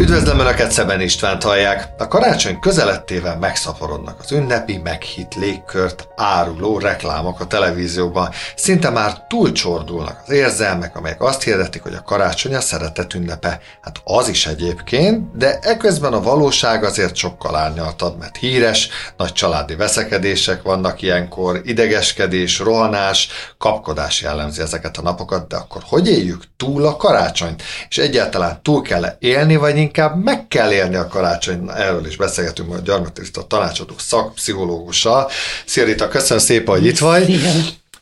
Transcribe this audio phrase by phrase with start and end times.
[0.00, 1.88] Üdvözlöm Önöket, Szeben Istvánt hallják.
[1.98, 8.30] A karácsony közelettével megszaporodnak az ünnepi, meghitt légkört áruló reklámok a televízióban.
[8.56, 13.60] Szinte már túlcsordulnak az érzelmek, amelyek azt hirdetik, hogy a karácsony a szeretet ünnepe.
[13.82, 19.74] Hát az is egyébként, de eközben a valóság azért sokkal árnyaltabb, mert híres, nagy családi
[19.74, 23.28] veszekedések vannak ilyenkor, idegeskedés, rohanás,
[23.58, 27.62] kapkodás jellemzi ezeket a napokat, de akkor hogy éljük túl a karácsonyt?
[27.88, 31.70] És egyáltalán túl kell élni, vagy inkább meg kell élni a karácsony.
[31.76, 35.30] Erről is beszélgetünk majd Gyarmati Rita tanácsadó szakpszichológussal.
[35.66, 37.24] Szia Rita, köszönöm szépen, hogy itt vagy.
[37.24, 37.52] Szia.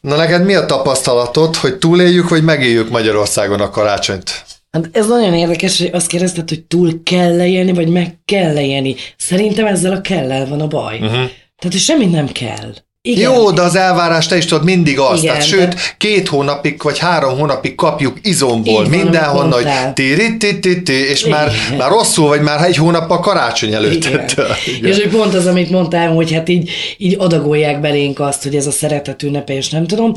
[0.00, 4.44] Na neked mi a tapasztalatod, hogy túléljük, vagy megéljük Magyarországon a karácsonyt?
[4.70, 8.96] Hát ez nagyon érdekes, hogy azt kérdezted, hogy túl kell élni, vagy meg kell élni.
[9.16, 10.98] Szerintem ezzel a kellel van a baj.
[11.00, 11.30] Uh-huh.
[11.58, 12.74] Tehát, semmit nem kell.
[13.08, 13.32] Igen.
[13.32, 15.18] Jó, de az elvárás te is tudod mindig az.
[15.18, 15.80] Igen, Tehát, sőt, de...
[15.98, 20.82] két hónapig vagy három hónapig kapjuk izomból Így van, mindenhonnan, amit hogy ti ti ti
[20.82, 24.04] ti és már, már rosszul vagy már egy hónappal karácsony előtt.
[24.04, 24.24] Igen.
[24.76, 24.90] Igen.
[24.90, 28.66] És hogy pont az, amit mondtál, hogy hát így, így adagolják belénk azt, hogy ez
[28.66, 30.12] a szeretet ünnepe, és nem tudom.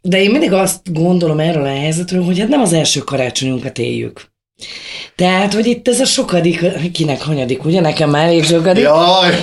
[0.00, 4.34] De én mindig azt gondolom erről a helyzetről, hogy hát nem az első karácsonyunkat éljük.
[5.14, 7.80] Tehát, hogy itt ez a sokadik, kinek hanyadik, ugye?
[7.80, 8.82] Nekem már elég sokadik.
[8.82, 9.42] Jaj,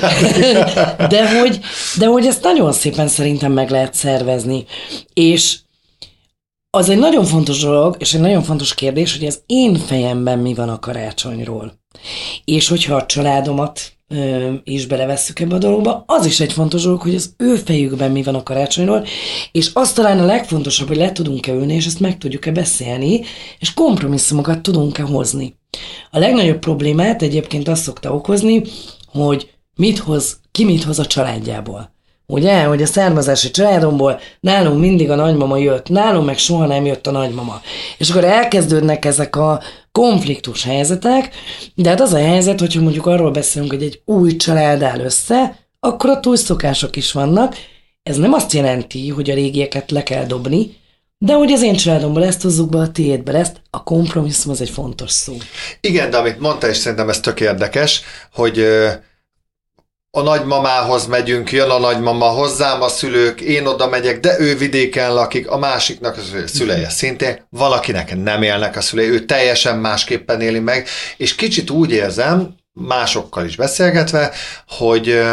[1.14, 1.60] de, hogy,
[1.98, 4.66] de hogy ezt nagyon szépen szerintem meg lehet szervezni.
[5.14, 5.58] És
[6.70, 10.54] az egy nagyon fontos dolog, és egy nagyon fontos kérdés, hogy az én fejemben mi
[10.54, 11.74] van a karácsonyról.
[12.46, 13.82] És hogyha a családomat
[14.64, 18.24] is belevesszük ebbe a dologba, az is egy fontos dolog, hogy az ő fejükben mi
[18.24, 19.06] van a karácsonyról,
[19.52, 23.22] és az talán a legfontosabb, hogy le tudunk-e ülni, és ezt meg tudjuk-e beszélni,
[23.60, 25.58] és kompromisszumokat tudunk-e hozni.
[26.12, 28.62] A legnagyobb problémát egyébként azt szokta okozni,
[29.12, 31.92] hogy mit hoz, ki mit hoz a családjából.
[32.26, 37.08] Ugye, hogy a származási családomból nálunk mindig a nagymama jött, nálunk meg soha nem jött
[37.08, 37.62] a nagymama.
[37.98, 39.62] És akkor elkezdődnek ezek a
[40.00, 41.36] konfliktus helyzetek,
[41.76, 45.58] de hát az a helyzet, hogyha mondjuk arról beszélünk, hogy egy új család áll össze,
[45.80, 47.56] akkor a túlszokások is vannak.
[48.04, 50.78] Ez nem azt jelenti, hogy a régieket le kell dobni,
[51.18, 54.70] de hogy az én családomból ezt hozzuk be, a tiédbe ezt, a kompromisszum az egy
[54.70, 55.34] fontos szó.
[55.82, 58.02] Igen, de amit mondta, és szerintem ez tök érdekes,
[58.34, 58.66] hogy
[60.18, 65.14] a nagymamához megyünk, jön a nagymama hozzám, a szülők, én oda megyek, de ő vidéken
[65.14, 70.42] lakik, a másiknak az ő szüleje szintén, valakinek nem élnek a szülei, ő teljesen másképpen
[70.42, 70.88] éli meg,
[71.18, 74.32] és kicsit úgy érzem, másokkal is beszélgetve,
[74.68, 75.24] hogy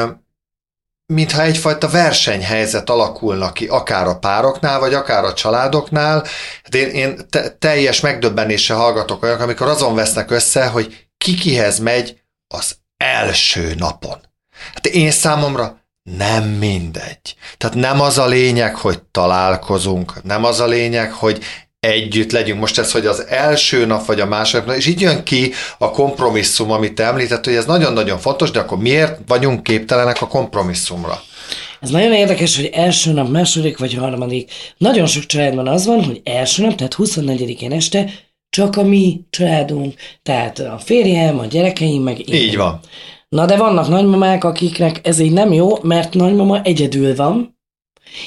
[1.06, 6.26] mintha egyfajta versenyhelyzet alakulna ki, akár a pároknál, vagy akár a családoknál.
[6.62, 11.78] Hát én, én te, teljes megdöbbenéssel hallgatok olyanok, amikor azon vesznek össze, hogy ki kihez
[11.78, 12.20] megy
[12.54, 14.29] az első napon.
[14.75, 17.34] Hát én számomra nem mindegy.
[17.56, 21.43] Tehát nem az a lényeg, hogy találkozunk, nem az a lényeg, hogy
[21.81, 22.60] együtt legyünk.
[22.60, 25.91] Most ez, hogy az első nap vagy a második nap, és így jön ki a
[25.91, 31.22] kompromisszum, amit te említett, hogy ez nagyon-nagyon fontos, de akkor miért vagyunk képtelenek a kompromisszumra?
[31.81, 34.53] Ez nagyon érdekes, hogy első nap, második vagy harmadik.
[34.76, 38.10] Nagyon sok családban az van, hogy első nap, tehát 24-én este
[38.50, 42.34] csak a mi családunk, tehát a férjem, a gyerekeim, meg én.
[42.34, 42.81] Így van.
[43.30, 47.58] Na de vannak nagymamák, akiknek ez így nem jó, mert nagymama egyedül van,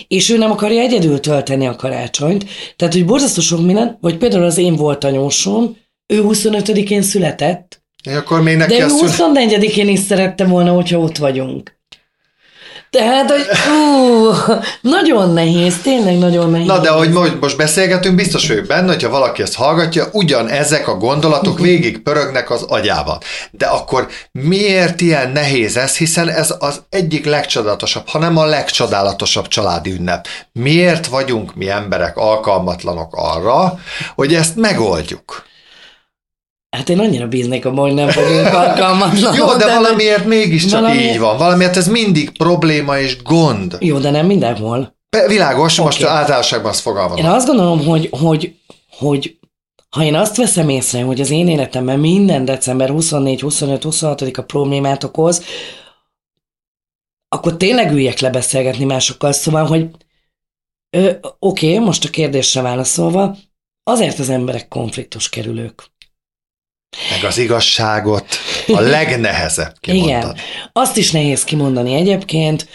[0.08, 2.46] és ő nem akarja egyedül tölteni a karácsonyt.
[2.76, 5.78] Tehát, hogy borzasztó sok minden, vagy például az én volt anyósom,
[6.14, 9.44] ő 25-én született, akkor még neki de ő azt szüle...
[9.48, 11.78] 24-én is szerette volna, hogyha ott vagyunk.
[12.94, 14.32] Tehát, hogy ú,
[14.82, 16.68] nagyon nehéz, tényleg nagyon nehéz.
[16.68, 20.88] Na, de hogy most, most beszélgetünk, biztos vagyok benne, hogyha valaki ezt hallgatja, ugyan ezek
[20.88, 23.18] a gondolatok végig pörögnek az agyában.
[23.52, 29.92] De akkor miért ilyen nehéz ez, hiszen ez az egyik legcsodálatosabb, hanem a legcsodálatosabb családi
[29.92, 30.28] ünnep.
[30.52, 33.80] Miért vagyunk mi emberek alkalmatlanok arra,
[34.16, 35.52] hogy ezt megoldjuk?
[36.74, 39.38] Hát én annyira bíznék abban, hogy nem fogunk alkalmatlanok.
[39.38, 41.38] Jó, de valamiért mégiscsak valami- így van.
[41.38, 43.78] Valamiért ez mindig probléma és gond.
[43.80, 44.96] Jó, de nem mindenhol.
[45.10, 46.12] Be- Világos, most Oké.
[46.12, 47.26] általánosságban azt Én fogalmazom.
[47.32, 48.56] azt gondolom, hogy, hogy,
[48.90, 49.38] hogy
[49.90, 54.42] ha én azt veszem észre, hogy az én életemben minden december 24, 25, 26 a
[54.44, 55.44] problémát okoz,
[57.30, 59.32] akkor tényleg üljek le beszélgetni másokkal.
[59.32, 59.90] Szóval, hogy
[61.40, 63.36] oké, most a kérdésre válaszolva,
[63.84, 65.92] azért az emberek konfliktus kerülők.
[67.12, 68.26] Meg az igazságot
[68.68, 70.12] a legnehezebb kimondani.
[70.12, 70.38] Igen.
[70.72, 72.68] Azt is nehéz kimondani egyébként,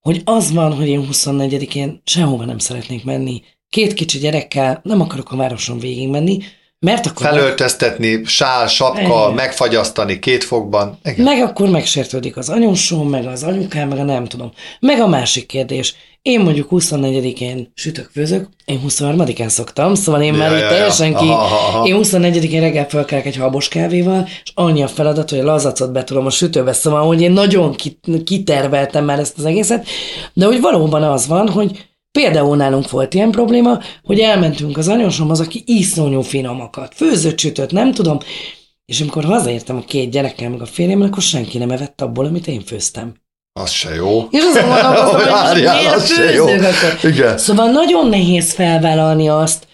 [0.00, 3.42] hogy az van, hogy én 24-én sehova nem szeretnék menni.
[3.68, 6.38] Két kicsi gyerekkel nem akarok a városon végigmenni,
[6.80, 9.32] Mert akkor Felöltöztetni, sál, sapka, Igen.
[9.34, 10.98] megfagyasztani két fokban.
[11.04, 11.24] Igen.
[11.24, 14.52] Meg akkor megsértődik az anyósom, meg az anyukám, meg a nem tudom.
[14.80, 15.94] Meg a másik kérdés.
[16.22, 20.72] Én mondjuk 24-én sütök, főzök, én 23-án szoktam, szóval én már Ja, itt ja, ja.
[20.72, 21.26] teljesen ki.
[21.28, 21.86] Aha, aha.
[21.86, 26.26] Én 24-én reggel fölkelek egy habos kávéval, és annyi a feladat, hogy a lazacot betolom
[26.26, 29.86] a sütőbe, szóval hogy én nagyon ki- kiterveltem már ezt az egészet,
[30.32, 35.40] de hogy valóban az van, hogy Például nálunk volt ilyen probléma, hogy elmentünk az anyósomhoz,
[35.40, 38.18] aki iszonyú finomakat, főzött, sütött, nem tudom,
[38.84, 42.46] és amikor hazaértem a két gyerekkel, meg a férjemmel, akkor senki nem evett abból, amit
[42.46, 43.14] én főztem.
[43.52, 44.28] Az se jó.
[44.30, 46.46] És azon gondolkoztam, hogy miért az se jó.
[46.46, 47.10] akkor.
[47.10, 47.38] Igen.
[47.38, 49.67] Szóval nagyon nehéz felvállalni azt,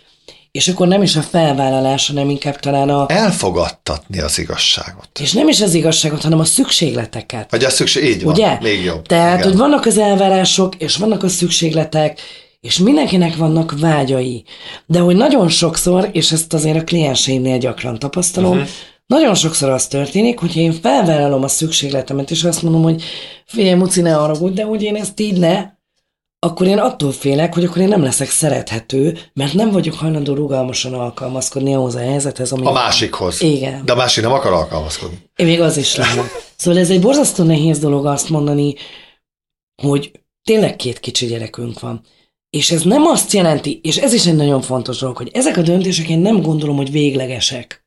[0.55, 3.07] és akkor nem is a felvállalás, hanem inkább talán a...
[3.09, 5.09] Elfogadtatni az igazságot.
[5.21, 7.51] És nem is az igazságot, hanem a szükségleteket.
[7.51, 8.35] Vagy a szükség, így van.
[8.35, 8.59] Ugye?
[8.61, 9.07] Még jobb.
[9.07, 9.49] Tehát, Igen.
[9.49, 12.21] hogy vannak az elvárások, és vannak a szükségletek,
[12.61, 14.45] és mindenkinek vannak vágyai.
[14.87, 18.69] De hogy nagyon sokszor, és ezt azért a klienseimnél gyakran tapasztalom, uh-huh.
[19.07, 23.03] nagyon sokszor az történik, hogy én felvállalom a szükségletemet, és azt mondom, hogy
[23.47, 25.74] figyelj, Muci, ne haragudj, de hogy én ezt így ne,
[26.45, 30.95] akkor én attól félek, hogy akkor én nem leszek szerethető, mert nem vagyok hajlandó rugalmasan
[30.95, 32.67] alkalmazkodni ahhoz a helyzethez, ami...
[32.67, 33.43] A másikhoz.
[33.43, 33.85] Igen.
[33.85, 35.19] De a másik nem akar alkalmazkodni.
[35.37, 36.25] Én még az is lehet.
[36.57, 38.75] Szóval ez egy borzasztó nehéz dolog azt mondani,
[39.83, 40.11] hogy
[40.45, 42.01] tényleg két kicsi gyerekünk van.
[42.51, 45.63] És ez nem azt jelenti, és ez is egy nagyon fontos dolog, hogy ezek a
[45.63, 47.85] döntések én nem gondolom, hogy véglegesek.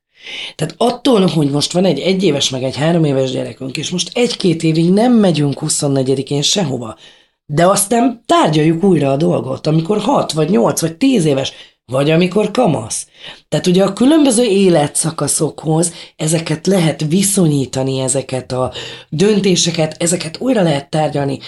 [0.55, 4.63] Tehát attól, hogy most van egy egyéves meg egy három éves gyerekünk, és most egy-két
[4.63, 6.97] évig nem megyünk 24-én sehova,
[7.49, 11.53] de aztán tárgyaljuk újra a dolgot, amikor 6 vagy 8 vagy 10 éves,
[11.91, 13.07] vagy amikor kamasz.
[13.47, 18.71] Tehát ugye a különböző életszakaszokhoz ezeket lehet viszonyítani, ezeket a
[19.09, 21.39] döntéseket, ezeket újra lehet tárgyalni.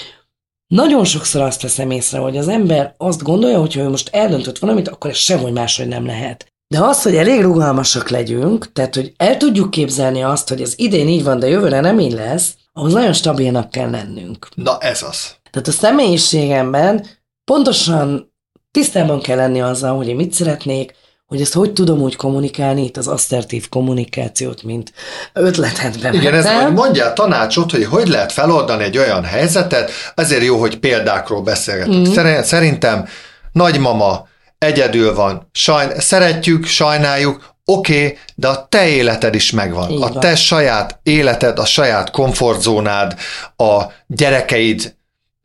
[0.68, 4.60] Nagyon sokszor azt veszem észre, hogy az ember azt gondolja, hogy ha ő most eldöntött
[4.60, 6.54] valamit, akkor ez sehogy máshogy nem lehet.
[6.68, 11.08] De az, hogy elég rugalmasak legyünk, tehát hogy el tudjuk képzelni azt, hogy ez idén
[11.08, 14.48] így van, de jövőre nem így lesz, ahhoz nagyon stabilnak kell lennünk.
[14.56, 15.39] Na ez az.
[15.52, 17.06] Tehát a személyiségemben
[17.44, 18.34] pontosan
[18.72, 20.94] tisztában kell lenni azzal, hogy én mit szeretnék,
[21.30, 24.94] hogy ezt hogy tudom úgy kommunikálni, itt az asszertív kommunikációt, mint
[25.34, 26.14] ötletet bevettem.
[26.14, 30.80] Igen, ez hogy mondjál tanácsot, hogy hogy lehet feloldani egy olyan helyzetet, azért jó, hogy
[30.80, 32.08] példákról beszélgetünk.
[32.08, 32.42] Mm.
[32.42, 33.08] Szerintem
[33.52, 39.92] nagymama egyedül van, Sajn, szeretjük, sajnáljuk, oké, okay, de a te életed is megvan.
[39.92, 43.16] Így a te saját életed, a saját komfortzónád,
[43.56, 44.98] a gyerekeid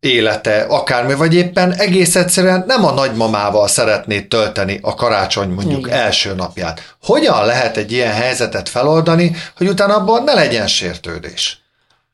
[0.05, 5.99] élete, akármi, vagy éppen egész egyszerűen nem a nagymamával szeretnéd tölteni a karácsony mondjuk Igen.
[5.99, 6.97] első napját.
[7.03, 11.63] Hogyan lehet egy ilyen helyzetet feloldani, hogy utána abban ne legyen sértődés?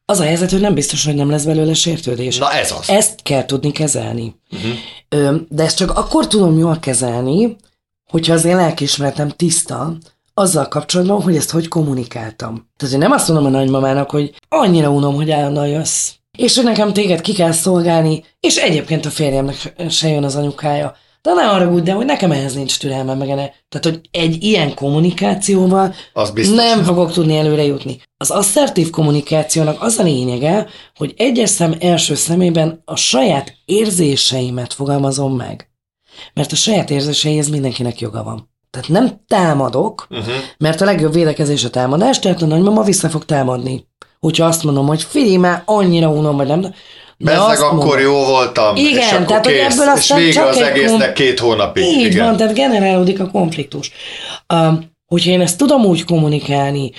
[0.05, 2.39] Az a helyzet, hogy nem biztos, hogy nem lesz belőle sértődés.
[2.39, 2.89] Na ez az.
[2.89, 4.35] Ezt kell tudni kezelni.
[4.51, 5.41] Uh-huh.
[5.49, 7.57] De ezt csak akkor tudom jól kezelni,
[8.11, 9.97] hogyha az én lelkiismeretem tiszta,
[10.35, 12.69] azzal kapcsolatban, hogy ezt hogy kommunikáltam.
[12.77, 16.11] Tehát én nem azt mondom a nagymamának, hogy annyira unom, hogy állandóan jössz.
[16.41, 20.95] És hogy nekem téged ki kell szolgálni, és egyébként a férjemnek se jön az anyukája.
[21.23, 23.53] De ne haragudj, de hogy nekem ehhez nincs türelmem, meg enne.
[23.69, 26.57] Tehát, hogy egy ilyen kommunikációval Az biztos.
[26.57, 28.01] nem fogok tudni előre jutni.
[28.17, 35.37] Az asszertív kommunikációnak az a lényege, hogy egyes szem első szemében a saját érzéseimet fogalmazom
[35.37, 35.71] meg.
[36.35, 38.51] Mert a saját érzéseihez mindenkinek joga van.
[38.71, 40.35] Tehát nem támadok, Uh-huh.
[40.59, 43.89] mert a legjobb védekezés a támadás, tehát a nagymama vissza fog támadni.
[44.21, 46.61] Hogyha azt mondom, hogy figyelj már, annyira unom, vagy nem.
[46.61, 46.71] De
[47.19, 50.19] Bezzeg azt akkor mondom- jó voltam, és Igen, akkor tehát, hogy kész, ebből és aztán
[50.19, 51.85] vége csak az egésznek kom- két hónapig.
[51.85, 52.25] Így Igen.
[52.27, 53.91] van, tehát generálódik a konfliktus.
[54.55, 54.75] Uh,
[55.07, 56.91] hogyha én ezt tudom úgy kommunikálni,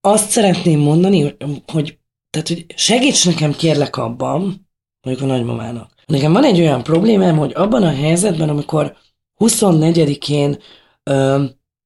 [0.00, 1.36] azt szeretném mondani, hogy-
[1.72, 1.98] hogy,
[2.30, 4.68] tehát, hogy segíts nekem kérlek abban,
[5.02, 5.90] mondjuk a nagymamának.
[6.06, 8.96] Nekem van egy olyan problémám, hogy abban a helyzetben, amikor
[9.36, 10.58] 24-én
[11.02, 11.42] ö,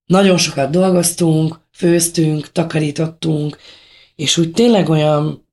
[0.06, 3.58] nagyon sokat dolgoztunk, főztünk, takarítottunk,
[4.16, 5.48] és úgy tényleg olyan,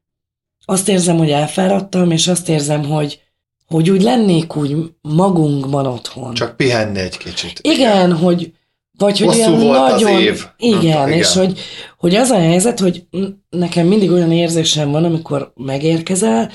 [0.66, 3.22] azt érzem, hogy elfáradtam, és azt érzem, hogy,
[3.68, 6.34] hogy úgy lennék úgy magunkban otthon.
[6.34, 7.60] Csak pihenni egy kicsit.
[7.62, 8.52] Igen, hogy
[8.98, 10.46] vagy hogy Hosszú olyan volt az nagyon, év.
[10.58, 11.12] Igen, Igen.
[11.12, 11.60] és hogy,
[11.98, 13.04] hogy az a helyzet, hogy
[13.50, 16.52] nekem mindig olyan érzésem van, amikor megérkezel,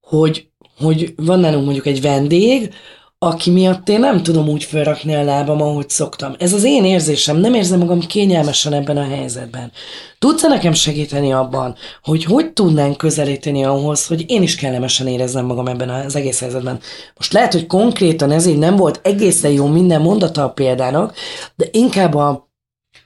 [0.00, 2.74] hogy, hogy van nálunk mondjuk egy vendég,
[3.20, 6.34] aki miatt én nem tudom úgy felrakni a lábam, ahogy szoktam.
[6.38, 9.72] Ez az én érzésem, nem érzem magam kényelmesen ebben a helyzetben.
[10.18, 15.66] Tudsz nekem segíteni abban, hogy hogy tudnánk közelíteni ahhoz, hogy én is kellemesen érezzem magam
[15.66, 16.80] ebben az egész helyzetben.
[17.16, 21.14] Most lehet, hogy konkrétan ez így nem volt egészen jó minden mondata a példának,
[21.56, 22.50] de inkább a,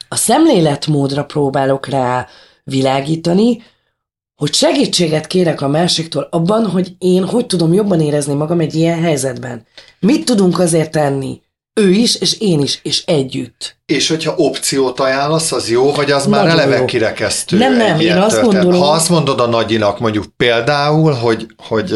[0.09, 2.27] a szemléletmódra próbálok rá
[2.65, 3.63] világítani,
[4.43, 9.01] hogy segítséget kérek a másiktól abban, hogy én hogy tudom jobban érezni magam egy ilyen
[9.03, 9.67] helyzetben.
[10.01, 11.41] Mit tudunk azért tenni?
[11.81, 13.77] ő is, és én is, és együtt.
[13.87, 16.85] És hogyha opciót ajánlasz, az jó, vagy az már Nagyon eleve jó.
[16.85, 17.57] kirekesztő?
[17.59, 18.63] Nem, nem, én azt történet?
[18.63, 21.91] gondolom- Ha azt mondod a nagyinak mondjuk például, hogy, hogy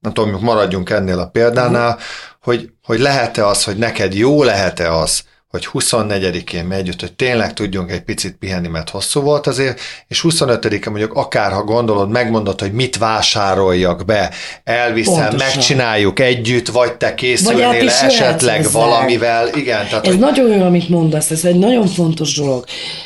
[0.00, 1.98] nem tudom, maradjunk ennél a példánál, Mhm.
[2.42, 7.90] hogy, hogy lehet-e az, hogy neked jó lehet-e az, hogy 24-én megy hogy tényleg tudjunk
[7.90, 12.96] egy picit pihenni, mert hosszú volt azért, és 25-én mondjuk akárha gondolod, megmondod, hogy mit
[12.98, 14.30] vásároljak be,
[14.64, 15.46] elviszem, Pontosan.
[15.46, 18.78] megcsináljuk együtt, vagy te készülnél jöhetsz esetleg hozzá.
[18.78, 22.64] valamivel, igen, tehát Ez hogy nagyon jó, amit mondasz, ez egy nagyon fontos dolog.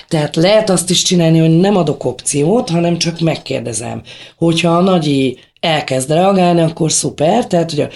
[0.08, 4.02] Tehát lehet azt is csinálni, hogy nem adok opciót, hanem csak megkérdezem.
[4.36, 7.88] Hogyha a nagyi elkezd reagálni, akkor szuper, tehát hogy a-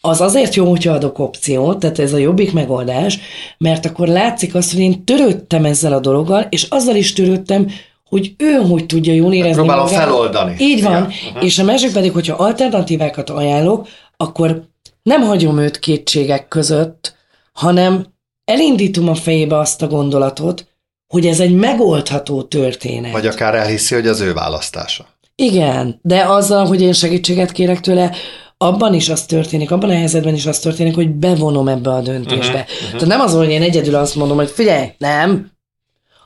[0.00, 3.18] az azért jó, hogyha adok opciót, tehát ez a jobbik megoldás,
[3.58, 7.70] mert akkor látszik azt, hogy én törődtem ezzel a dologgal, és azzal is törődtem,
[8.08, 10.00] hogy ő hogy tudja jól érezni Próbálom magát.
[10.00, 10.56] feloldani.
[10.58, 11.10] Így van.
[11.30, 11.42] Igen.
[11.42, 14.62] És a másik pedig, hogyha alternatívákat ajánlok, akkor
[15.02, 17.16] nem hagyom őt kétségek között,
[17.52, 18.06] hanem
[18.44, 20.66] elindítom a fejébe azt a gondolatot,
[21.06, 23.12] hogy ez egy megoldható történet.
[23.12, 25.06] Vagy akár elhiszi, hogy az ő választása.
[25.34, 28.12] Igen, de azzal, hogy én segítséget kérek tőle,
[28.62, 32.60] abban is az történik, abban a helyzetben is az történik, hogy bevonom ebbe a döntésbe.
[32.60, 32.90] Uh-huh, uh-huh.
[32.90, 35.50] Tehát nem az, hogy én egyedül azt mondom, hogy figyelj, nem,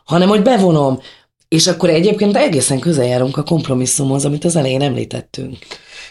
[0.05, 1.01] hanem hogy bevonom.
[1.49, 5.59] És akkor egyébként egészen közel járunk a kompromisszumhoz, amit az elején említettünk.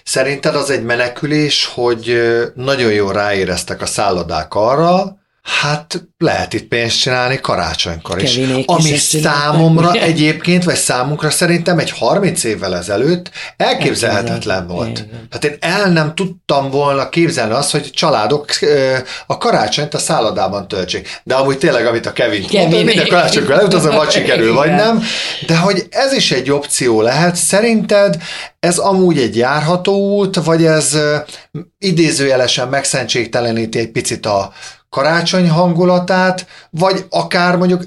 [0.04, 2.22] Szerinted az egy menekülés, hogy
[2.56, 8.36] nagyon jól ráéreztek a szállodák arra, hát lehet itt pénzt csinálni karácsonykor is.
[8.36, 10.02] Kevinék is Ami csinálták, számomra ugye?
[10.02, 14.98] egyébként, vagy számunkra szerintem egy 30 évvel ezelőtt elképzelhetetlen volt.
[15.00, 15.28] igen.
[15.32, 18.46] Hát én el nem tudtam volna képzelni azt, hogy családok
[19.28, 21.22] a karácsonyt a szállodában töltsék.
[21.24, 22.86] De amúgy tényleg, amit a Kevin mondta, Kevinék.
[22.86, 25.04] minden karácsonykor elutazom, vagy sikerül, vagy nem.
[25.48, 28.18] De hogy ez is egy opció lehet, szerinted
[28.60, 30.98] ez amúgy egy járható út, vagy ez
[31.78, 34.54] idézőjelesen megszentségteleníti egy picit a
[34.94, 37.84] karácsony hangulatát, vagy akár mondjuk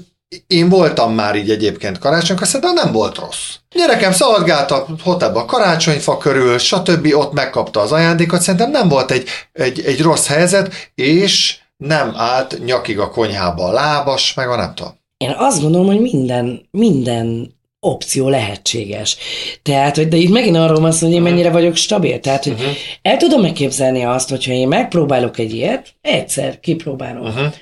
[0.47, 3.55] én voltam már így egyébként karácsonykor, szerintem nem volt rossz.
[3.75, 7.07] Gyerekem szaladgált a hotelba a karácsonyfa körül, stb.
[7.13, 12.59] ott megkapta az ajándékot, szerintem nem volt egy, egy, egy rossz helyzet, és nem állt
[12.65, 14.93] nyakig a konyhába a lábas, meg a nem tudom.
[15.17, 19.17] Én azt gondolom, hogy minden, minden opció lehetséges.
[19.61, 22.19] Tehát, hogy de itt megint arról van szó, hogy én mennyire vagyok stabil.
[22.19, 22.75] Tehát, hogy uh-huh.
[23.01, 27.25] el tudom megképzelni azt, hogyha én megpróbálok egy ilyet, egyszer kipróbálom.
[27.25, 27.53] Uh-huh.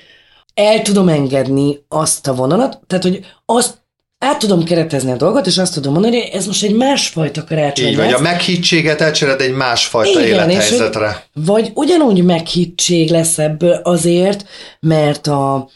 [0.54, 3.84] El tudom engedni azt a vonalat, tehát, hogy azt
[4.18, 7.86] át tudom keretezni a dolgot, és azt tudom mondani, hogy ez most egy másfajta karácsony
[7.86, 8.18] Így vagy, lesz.
[8.18, 11.26] a meghittséget elcsered egy másfajta Igen, és élethelyzetre.
[11.32, 14.44] Vagy ugyanúgy meghittség lesz ebből azért,
[14.80, 15.68] mert a,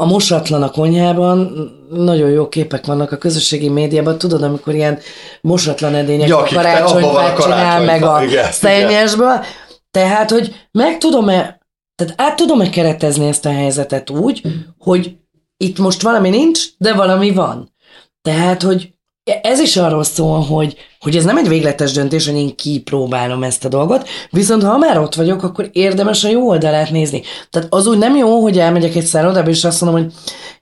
[0.00, 4.98] a mosatlan a konyhában, nagyon jó képek vannak a közösségi médiában, tudod, amikor ilyen
[5.40, 9.44] mosatlan edények Gyakik, a karácsonyfát csinál, meg a igen, szennyesből.
[9.90, 11.60] Tehát, hogy meg tudom-e,
[11.94, 14.42] tehát át tudom-e keretezni ezt a helyzetet úgy,
[14.78, 15.16] hogy
[15.56, 17.74] itt most valami nincs, de valami van.
[18.22, 18.97] Tehát, hogy
[19.42, 23.64] ez is arról szól, hogy, hogy ez nem egy végletes döntés, hogy én kipróbálom ezt
[23.64, 27.22] a dolgot, viszont ha már ott vagyok, akkor érdemes a jó oldalát nézni.
[27.50, 30.12] Tehát az úgy nem jó, hogy elmegyek egy szállodába, és azt mondom, hogy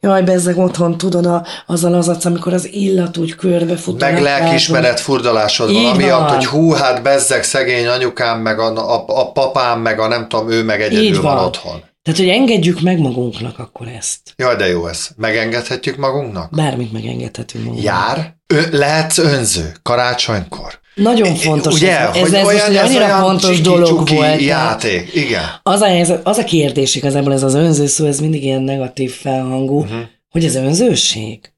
[0.01, 4.01] jaj, bezzeg otthon, tudod, a, azzal az amikor az illat úgy körbefut.
[4.01, 4.41] Meg lakáson.
[4.41, 9.81] lelkiismeret furdalásod van, amiatt, hogy hú, hát bezzeg szegény anyukám, meg a, a, a papám,
[9.81, 11.35] meg a nem tudom, ő meg egyedül Így van.
[11.35, 11.45] van.
[11.45, 11.83] otthon.
[12.03, 14.21] Tehát, hogy engedjük meg magunknak akkor ezt.
[14.37, 15.09] Jaj, de jó ez.
[15.17, 16.51] Megengedhetjük magunknak?
[16.51, 17.95] Bármit megengedhetünk magunknak.
[17.95, 18.36] Jár?
[18.47, 20.81] Ö, lehetsz önző karácsonykor?
[20.95, 21.75] Nagyon fontos.
[21.75, 24.41] Ugye, ez, ez, hogy ez olyan, most ez annyira olyan fontos dolog volt.
[24.41, 25.15] játék.
[25.15, 25.43] Igen.
[25.63, 29.13] Az a, helyzet, az a kérdés igazából, ez az önző szó, ez mindig ilyen negatív
[29.13, 29.99] felhangú, uh-huh.
[30.31, 31.53] hogy ez önzőség.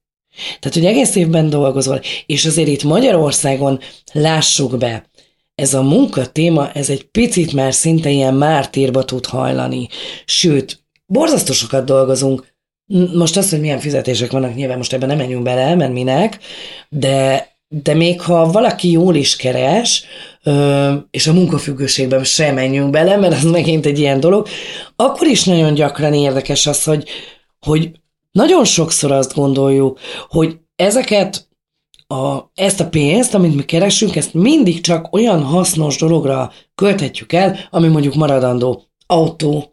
[0.60, 3.80] Tehát, hogy egész évben dolgozol, és azért itt Magyarországon
[4.12, 5.04] lássuk be,
[5.54, 9.88] ez a munka téma, ez egy picit már szinte ilyen mártírba tud hajlani.
[10.24, 12.46] Sőt, borzasztó sokat dolgozunk.
[13.14, 16.38] Most az, hogy milyen fizetések vannak, nyilván most ebben nem menjünk bele, mert minek,
[16.88, 20.04] de, de még ha valaki jól is keres,
[21.10, 24.48] és a munkafüggőségben sem menjünk bele, mert az megint egy ilyen dolog,
[24.96, 27.08] akkor is nagyon gyakran érdekes az, hogy,
[27.60, 27.90] hogy
[28.32, 31.48] nagyon sokszor azt gondoljuk, hogy ezeket
[32.06, 37.58] a, ezt a pénzt, amit mi keresünk, ezt mindig csak olyan hasznos dologra költhetjük el,
[37.70, 39.72] ami mondjuk maradandó autó,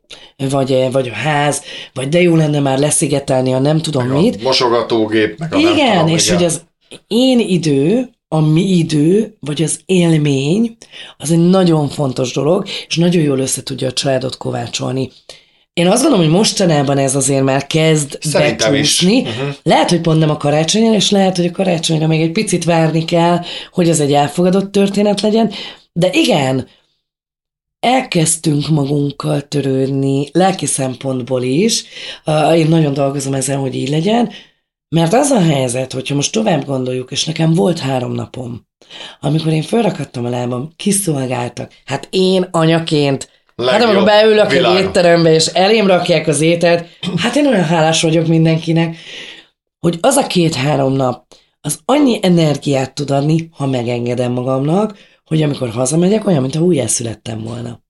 [0.49, 1.61] vagy, vagy a ház,
[1.93, 4.35] vagy de jó lenne már leszigetelni a nem tudom Meg mit.
[4.35, 6.37] a mosogatógép, meg a nem Igen, tudom, és igen.
[6.37, 6.61] hogy az
[7.07, 10.77] én idő, a mi idő, vagy az élmény,
[11.17, 15.11] az egy nagyon fontos dolog, és nagyon jól össze tudja a családot kovácsolni.
[15.73, 19.21] Én azt gondolom, hogy mostanában ez azért már kezd Szerintem becsúszni.
[19.21, 19.31] Mhm.
[19.63, 23.05] Lehet, hogy pont nem a karácsonyon, és lehet, hogy a karácsonyra még egy picit várni
[23.05, 25.51] kell, hogy ez egy elfogadott történet legyen.
[25.93, 26.67] De igen,
[27.85, 31.83] elkezdtünk magunkkal törődni, lelki szempontból is.
[32.55, 34.29] Én nagyon dolgozom ezen, hogy így legyen,
[34.89, 38.67] mert az a helyzet, hogyha most tovább gondoljuk, és nekem volt három napom,
[39.19, 41.71] amikor én felrakadtam a lábam, kiszolgáltak.
[41.85, 43.29] Hát én anyaként,
[43.65, 44.77] hát amikor beülök világon.
[44.77, 46.87] egy étterembe, és elém rakják az ételt,
[47.17, 48.97] hát én olyan hálás vagyok mindenkinek,
[49.79, 51.25] hogy az a két-három nap,
[51.61, 57.83] az annyi energiát tud adni, ha megengedem magamnak, hogy amikor hazamegyek, olyan, mintha újjászülettem volna.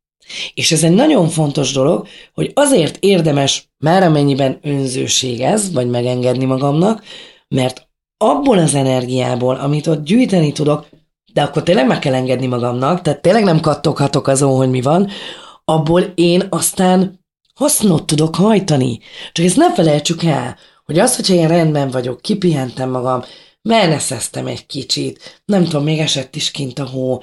[0.54, 6.46] És ez egy nagyon fontos dolog, hogy azért érdemes már amennyiben önzőség ez, vagy megengedni
[6.46, 7.04] magamnak,
[7.48, 7.88] mert
[8.18, 10.86] abból az energiából, amit ott gyűjteni tudok,
[11.34, 15.10] de akkor tényleg meg kell engedni magamnak, tehát tényleg nem kattoghatok azon, hogy mi van,
[15.66, 17.20] abból én aztán
[17.56, 19.00] hasznot tudok hajtani.
[19.32, 23.24] Csak ezt ne felejtsük el, hogy az, hogyha én rendben vagyok, kipihentem magam,
[23.66, 27.22] meneszeztem egy kicsit, nem tudom, még esett is kint a hó,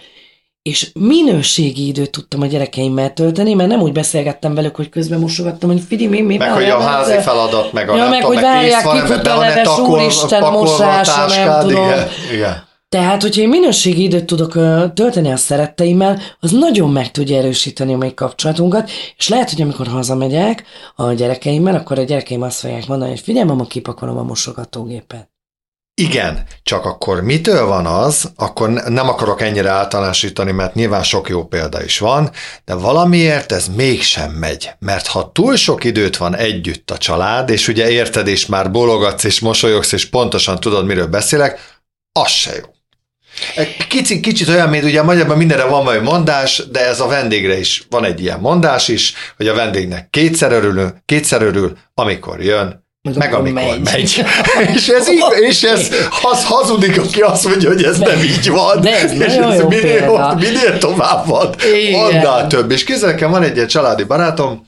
[0.63, 5.71] és minőségi időt tudtam a gyerekeimmel tölteni, mert nem úgy beszélgettem velük, hogy közben mosogattam,
[5.71, 8.41] hogy figyelj, mi, mi Meg hogy a nem, házi feladat, meg a Ja, meg hogy
[8.41, 11.85] várják, van, kifut be a takol- úristen, mosása, nem tudom.
[11.85, 12.71] Igen, igen.
[12.89, 17.95] Tehát, hogyha én minőségi időt tudok ö, tölteni a szeretteimmel, az nagyon meg tudja erősíteni
[17.95, 20.65] a mi kapcsolatunkat, és lehet, hogy amikor hazamegyek
[20.97, 25.32] a gyerekeimmel, akkor a gyerekeim azt fogják mondani, hogy figyelj, mama, kipakolom a mosogatógépet.
[26.03, 31.29] Igen, csak akkor mitől van az, akkor ne- nem akarok ennyire általánosítani, mert nyilván sok
[31.29, 32.31] jó példa is van,
[32.65, 34.71] de valamiért ez mégsem megy.
[34.79, 39.25] Mert ha túl sok időt van együtt a család, és ugye érted, és már bologatsz,
[39.25, 41.61] és mosolyogsz, és pontosan tudod, miről beszélek,
[42.13, 42.65] az se jó.
[43.89, 47.87] Kicsit, kicsit olyan, mint ugye magyarban mindenre van valami mondás, de ez a vendégre is
[47.91, 53.17] van egy ilyen mondás is, hogy a vendégnek kétszer örül, kétszer örül amikor jön, Meg
[53.17, 53.83] meg, amikor megy.
[53.83, 54.25] megy.
[54.75, 55.91] és ez, így, és ez
[56.23, 58.81] az hazudik, aki azt mondja, hogy ez nem így van.
[58.81, 60.35] De ez és nagyon jó minél, példa.
[60.35, 62.01] minél tovább van, Igen.
[62.05, 62.71] annál több.
[62.71, 64.65] És kézzel van egy ilyen családi barátom,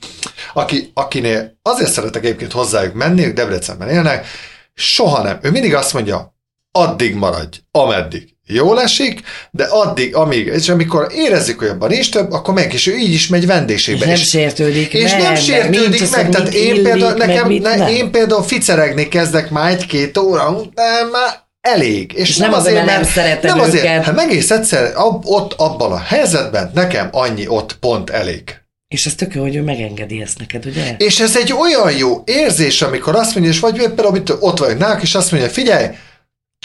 [0.53, 4.27] aki, akinél azért szeretek egyébként hozzájuk menni, ők Debrecenben élnek,
[4.73, 5.39] soha nem.
[5.41, 6.35] Ő mindig azt mondja,
[6.71, 9.21] addig maradj, ameddig jól esik,
[9.51, 13.13] de addig, amíg, és amikor érezzük, hogy abban nincs több, akkor meg, és ő így
[13.13, 14.05] is megy És vendégségbe.
[14.05, 17.27] nem és, sértődik és meg, nem meg sértődik meg, hogy tehát én illik, például, meg
[17.27, 17.87] nekem, ne, nem.
[17.87, 22.13] én például ficeregni kezdek már egy-két óra után, már elég.
[22.15, 24.03] És, És nem azért, mert nem szereted nem azért, őket.
[24.03, 28.43] hát egész egyszer ab, ott, abban a helyzetben nekem annyi ott pont elég.
[28.87, 30.95] És ez tök jó, hogy ő megengedi ezt neked, ugye?
[30.97, 34.77] És ez egy olyan jó érzés, amikor azt mondja, és vagy például amit ott vagyok
[34.77, 35.87] náluk, és azt mondja, figyelj,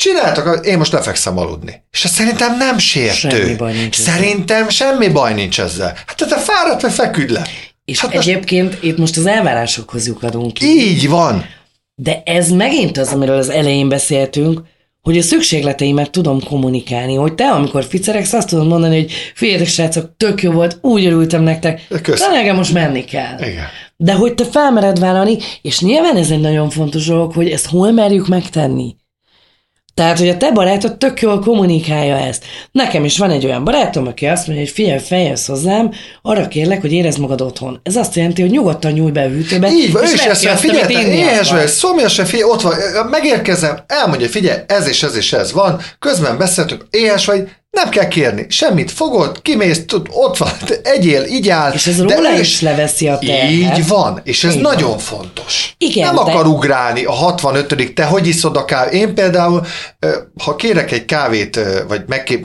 [0.00, 1.82] csináltak, én most lefekszem aludni.
[1.92, 3.28] És ez szerintem nem sértő.
[3.28, 4.14] Semmi baj nincs ezzel.
[4.14, 5.94] Szerintem semmi baj nincs ezzel.
[6.06, 7.46] Hát te fáradt, vagy feküdj le.
[7.84, 10.64] És Hát hát most- egyébként itt most az elvárásokhoz lyukadunk ki.
[10.66, 11.44] Így van.
[11.94, 14.60] De ez megint az, amiről az elején beszéltünk,
[15.02, 20.10] hogy a szükségleteimet tudom kommunikálni, hogy te, amikor ficeregsz, azt tudod mondani, hogy figyeljetek, srácok,
[20.16, 23.38] tök jó volt, úgy örültem nektek, de nekem most menni kell.
[23.38, 23.64] Igen.
[23.96, 27.92] De hogy te felmered vállalni, és nyilván ez egy nagyon fontos dolog, hogy ezt hol
[27.92, 28.96] merjük megtenni.
[29.94, 32.44] Tehát, hogy a te barátod tök jól kommunikálja ezt.
[32.72, 35.90] Nekem is van egy olyan barátom, aki azt mondja, hogy figyelj, feljössz hozzám,
[36.22, 37.80] arra kérlek, hogy érezd magad otthon.
[37.82, 41.04] Ez azt jelenti, hogy nyugodtan nyújj be a hűtőbe, Így van, ő is ezt figyelj,
[41.04, 42.74] éhes vagy, szomjas, figyelj, ott van,
[43.10, 48.08] megérkezem, elmondja, figyelj, ez és ez és ez van, közben beszéltünk, éhes vagy, nem kell
[48.08, 50.50] kérni, semmit fogod, kimész, tud, ott van,
[50.82, 51.72] egyél, igyál.
[51.72, 53.50] És ez de róla ő is leveszi a terhet.
[53.50, 54.98] Így van, és ez Így nagyon van.
[54.98, 55.74] fontos.
[55.78, 58.92] Igen, nem de- akar ugrálni a 65 te hogy iszod a kávét?
[58.92, 59.66] Én például,
[60.44, 62.02] ha kérek egy kávét, vagy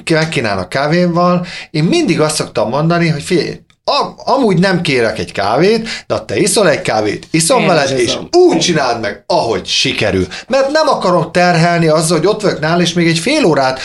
[0.10, 3.60] megkínálnak kávéval, én mindig azt szoktam mondani, hogy figyelj,
[3.92, 7.92] a, amúgy nem kérek egy kávét, de ha te iszol egy kávét, iszom Én veled,
[8.00, 8.28] és iszom.
[8.32, 10.28] úgy csináld meg, ahogy sikerül.
[10.48, 13.80] Mert nem akarom terhelni azzal, hogy ott vagyok nála, és még egy fél órát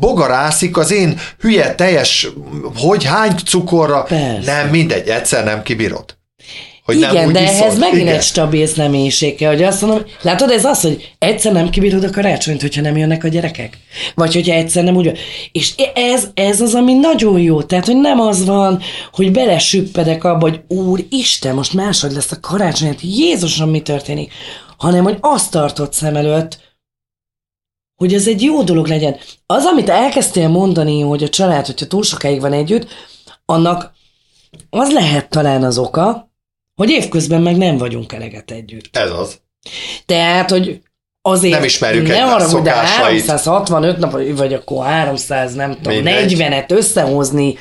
[0.00, 2.28] bogarászik az én hülye teljes,
[2.76, 4.52] hogy hány cukorra, Persze.
[4.52, 6.04] nem mindegy, egyszer nem kibírod.
[6.84, 7.54] Hogy nem Igen, úgy de iszod.
[7.56, 8.14] ehhez megint Igen.
[8.14, 12.10] egy stabil személyiség kell, hogy azt mondom, látod, ez az, hogy egyszer nem kibírod a
[12.10, 13.78] karácsonyt, hogyha nem jönnek a gyerekek.
[14.14, 15.18] Vagy hogyha egyszer nem úgy
[15.52, 17.62] És ez, ez az, ami nagyon jó.
[17.62, 18.80] Tehát, hogy nem az van,
[19.12, 24.32] hogy belesüppedek abba, hogy úr, Isten, most máshogy lesz a karácsony, hát Jézusom, mi történik?
[24.76, 26.58] Hanem, hogy azt tartott szem előtt,
[27.96, 29.16] hogy ez egy jó dolog legyen.
[29.46, 32.86] Az, amit elkezdtél mondani, hogy a család, hogyha túl sokáig van együtt,
[33.44, 33.92] annak
[34.70, 36.31] az lehet talán az oka,
[36.86, 38.96] hogy évközben meg nem vagyunk eleget együtt.
[38.96, 39.40] Ez az.
[40.06, 40.80] Tehát, hogy
[41.22, 43.26] azért Nem ismerjük ne arra, hogy de szokásait.
[43.26, 46.32] 365 nap, vagy- vagy akkor 300, nem tudom, Mindegy.
[46.32, 47.54] 40-et összehozni,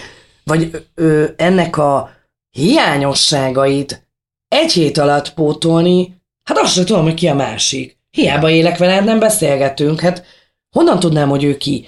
[0.44, 2.10] vagy ö, ennek a
[2.50, 4.08] hiányosságait
[4.48, 7.98] egy hét alatt pótolni, hát azt sem tudom, hogy ki a másik.
[8.12, 10.26] Hiába élek veled, nem beszélgetünk, hát
[10.76, 11.88] honnan tudnám, hogy ő ki?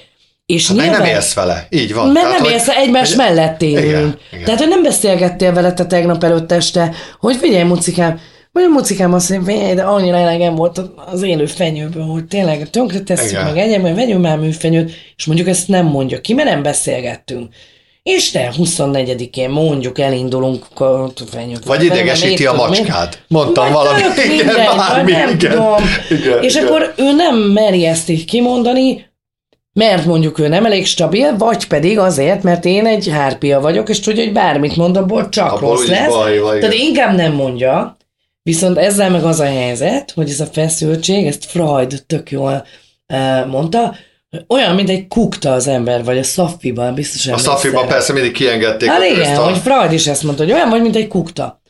[0.53, 1.67] És Hát nyilván, nem élsz vele.
[1.69, 2.07] Így van.
[2.09, 3.83] mert Tehát, nem hogy- élsz egymás hogy- mellett élünk.
[3.85, 4.43] Igen, igen.
[4.45, 8.19] Tehát, hogy nem beszélgettél vele te tegnap előtt este, hogy figyelj, mucikám,
[8.51, 12.69] vagy a mucikám azt mondja, figyelj, de annyira elegem volt az élő fenyőből, hogy tényleg
[12.69, 16.49] tönkre tesszük meg egyem, hogy vegyünk már műfenyőt, és mondjuk ezt nem mondja ki, mert
[16.49, 17.53] nem beszélgettünk.
[18.03, 21.65] És te 24-én mondjuk elindulunk a fenyőt.
[21.65, 23.17] Vagy idegesíti a macskád.
[23.27, 24.01] Mondtam Vagy valami.
[24.01, 25.37] tök Igen, bármi, nem igen.
[25.51, 25.75] tudom.
[26.09, 26.65] Igen, És igen.
[26.67, 29.05] akkor ő nem meri ezt így kimondani,
[29.73, 33.99] mert mondjuk ő nem elég stabil, vagy pedig azért, mert én egy hárpia vagyok, és
[33.99, 36.13] tudja, hogy bármit mond, abból csak Abból rossz lesz.
[36.13, 36.59] baj igen.
[36.59, 37.97] Tehát inkább nem mondja,
[38.43, 42.65] viszont ezzel meg az a helyzet, hogy ez a feszültség, ezt Freud tök jól
[43.13, 43.95] uh, mondta,
[44.47, 47.87] olyan, mint egy kukta az ember, vagy a szaffiban, biztos A rá.
[47.87, 49.43] persze mindig kiengedték Hát igen, a...
[49.43, 51.61] hogy Freud is ezt mondta, hogy olyan vagy, mint egy kukta.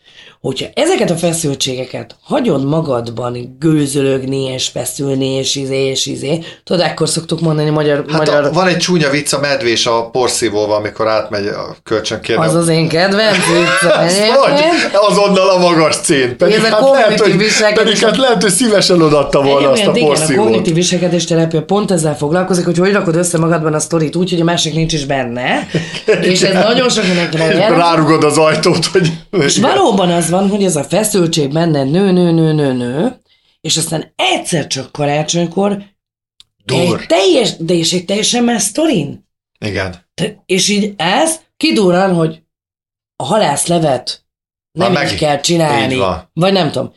[0.44, 7.10] Hogyha ezeket a feszültségeket hagyod magadban gőzölögni, és feszülni, és izé, és izé, tudod, ekkor
[7.10, 8.06] szoktuk mondani magyar...
[8.10, 12.46] Hát magyar a, van egy csúnya vicc a medvés a porszívóval, amikor átmegy a kölcsönkérni.
[12.46, 14.32] az az én kedvenc viccem
[15.10, 16.38] azonnal a magas cén.
[16.38, 17.84] Pedig, Ez a hát lehet, kognitív hogy, viselkedés.
[17.84, 20.46] pedig hát lehet, hogy szívesen odaadta volna azt a Egyébként igen, a porszívót.
[20.46, 24.42] kognitív viselkedés terápia pont ezzel foglalkozik, hogy hogy rakod össze magadban a sztorit úgy, hogy
[24.42, 25.68] a másik nincs is benne,
[26.32, 29.12] és ez nagyon sok mindenkinek rárugod az ajtót, hogy...
[29.32, 33.18] És valóban az van, hogy ez a feszültség benne nő, nő, nő, nő, nő,
[33.62, 35.84] és aztán egyszer csak karácsonykor
[36.66, 37.00] Dur.
[37.02, 39.28] egy teljes, de és egy teljesen más sztorin.
[39.60, 39.96] Igen.
[40.14, 42.42] Te- És így ez kidurran, hogy
[43.16, 44.26] a halászlevet
[44.72, 45.94] nem így meg- kell csinálni.
[45.94, 46.30] így van.
[46.34, 46.94] Vagy nem tudom.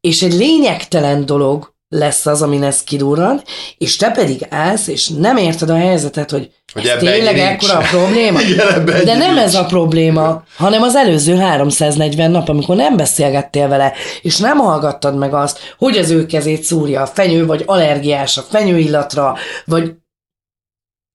[0.00, 3.42] És egy lényegtelen dolog lesz az, amin ez kidurran,
[3.78, 7.86] és te pedig állsz, és nem érted a helyzetet, hogy, Hogy ez tényleg ekkora a
[7.90, 8.40] probléma.
[8.48, 9.46] Igen, De nem nincs.
[9.46, 15.16] ez a probléma, hanem az előző 340 nap, amikor nem beszélgettél vele, és nem hallgattad
[15.16, 19.94] meg azt, hogy az ő kezét szúrja a fenyő, vagy allergiás a fenyőillatra, vagy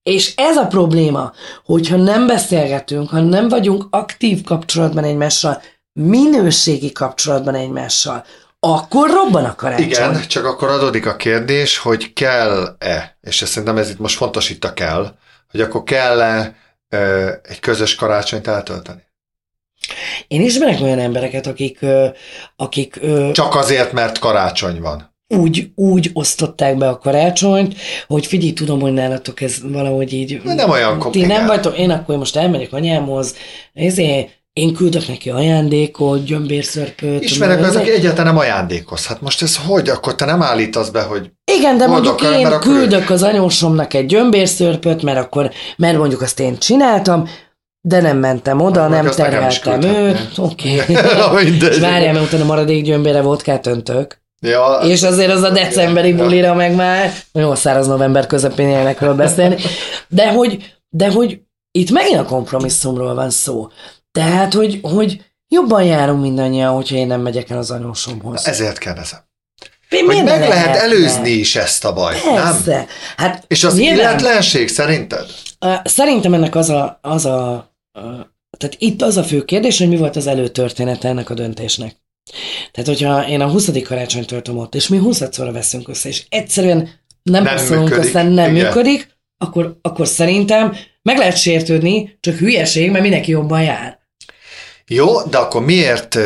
[0.03, 1.31] és ez a probléma,
[1.65, 5.61] hogyha nem beszélgetünk, ha nem vagyunk aktív kapcsolatban egymással,
[5.93, 8.23] minőségi kapcsolatban egymással,
[8.67, 9.85] akkor robban a karácsony.
[9.85, 14.49] Igen, csak akkor adódik a kérdés, hogy kell-e, és ezt szerintem ez itt most fontos
[14.49, 15.15] itt a kell,
[15.51, 16.55] hogy akkor kell-e
[16.89, 19.01] ö, egy közös karácsonyt eltölteni.
[20.27, 22.07] Én ismerek olyan embereket, akik, ö,
[22.55, 25.15] akik ö, Csak azért, mert karácsony van.
[25.27, 27.75] úgy, úgy osztották be a karácsonyt,
[28.07, 30.41] hogy figyelj, tudom, hogy nálatok ez valahogy így...
[30.41, 31.29] De nem olyan Ti komplikát.
[31.29, 33.35] nem vagytok, én akkor most elmegyek anyámhoz,
[33.73, 37.23] ezért én küldök neki ajándékot, gyömbérszörpöt.
[37.23, 39.05] Ismerek az, aki egyáltalán nem ajándékoz.
[39.05, 39.89] Hát most ez hogy?
[39.89, 44.05] Akkor te nem állítasz be, hogy Igen, de Boldog mondjuk én küldök az anyósomnak egy
[44.05, 47.29] gyömbérszörpöt, mert akkor, mert mondjuk azt én csináltam,
[47.81, 50.37] de nem mentem oda, Akkor nem terheltem őt.
[50.37, 50.81] Oké.
[51.43, 51.71] Mindegy.
[51.71, 54.19] És várjál, mert utána maradék gyömbére vodkát öntök.
[54.41, 59.55] Ja, És azért az a decemberi bulira meg már jó száraz november közepén ilyenekről beszélni.
[60.07, 61.39] De hogy, de hogy
[61.71, 63.67] itt megint a kompromisszumról van szó.
[64.11, 68.47] Tehát, hogy, hogy jobban járunk mindannyian, hogyha én nem megyek el az anyósomhoz.
[68.47, 69.19] ezért kérdezem.
[69.89, 72.33] Miért Hogy meg lehet előzni is ezt a bajt, nem?
[72.35, 72.85] Persze.
[73.17, 75.25] Hát És az nyilván- illetlenség szerinted?
[75.83, 77.71] Szerintem ennek az a, az a,
[78.57, 81.95] tehát itt az a fő kérdés, hogy mi volt az előtörténete ennek a döntésnek.
[82.71, 83.69] Tehát, hogyha én a 20.
[83.83, 86.89] karácsonyt töltöm ott, és mi 20-szorra veszünk össze, és egyszerűen
[87.23, 88.05] nem, Nem nem működik.
[88.05, 88.65] össze, nem Igen.
[88.65, 93.99] működik, akkor, akkor szerintem meg lehet sértődni, csak hülyeség, mert mindenki jobban jár.
[94.93, 96.17] Jó, de akkor miért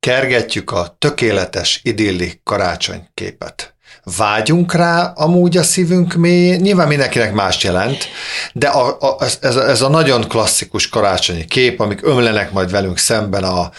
[0.00, 3.74] kergetjük a tökéletes, idilli karácsonyképet?
[4.16, 8.08] Vágyunk rá amúgy a szívünk mélyén, nyilván mindenkinek más jelent,
[8.52, 13.44] de a, a, ez, ez a nagyon klasszikus karácsonyi kép, amik ömlenek majd velünk szemben
[13.44, 13.70] a,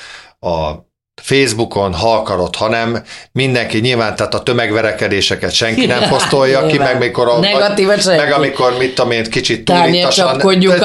[0.47, 0.85] a
[1.21, 6.97] Facebookon, ha akarod, ha nem, mindenki nyilván, tehát a tömegverekedéseket senki nem posztolja ki, meg
[6.97, 7.39] mikor a,
[8.05, 10.37] meg amikor, mit tudom én, kicsit a-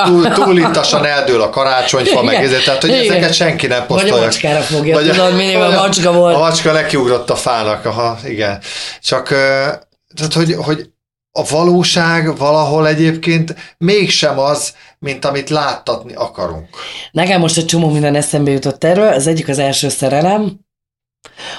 [0.05, 3.01] túl, túlítasan eldől a karácsonyfa, meg ezért, tehát hogy Igen.
[3.03, 4.25] ezeket senki nem Vagy a posztolja.
[4.25, 6.35] macskára fogja, tudod, mindig a macska volt.
[6.35, 8.61] A macska nekiugrott a fának, aha, igen.
[9.03, 10.87] Csak, tehát, hogy, hogy
[11.39, 16.69] a valóság valahol egyébként mégsem az, mint amit láttatni akarunk.
[17.13, 19.13] Nekem most egy csomó minden eszembe jutott erről.
[19.13, 20.59] Az egyik az első szerelem,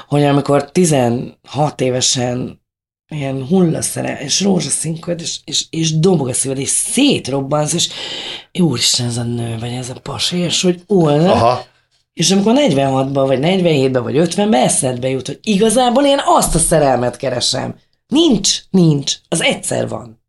[0.07, 2.61] hogy amikor 16 évesen
[3.07, 7.89] ilyen hullaszere, és rózsaszínköd, és, és, és dobog a szíved, és szétrobbansz, és
[8.59, 11.65] úristen, ez a nő, vagy ez a pasi, és hogy ulna, Aha.
[12.13, 17.17] és amikor 46-ban, vagy 47-ben, vagy 50-ben eszedbe jut, hogy igazából én azt a szerelmet
[17.17, 17.75] keresem.
[18.09, 20.21] Nincs, nincs, az egyszer van.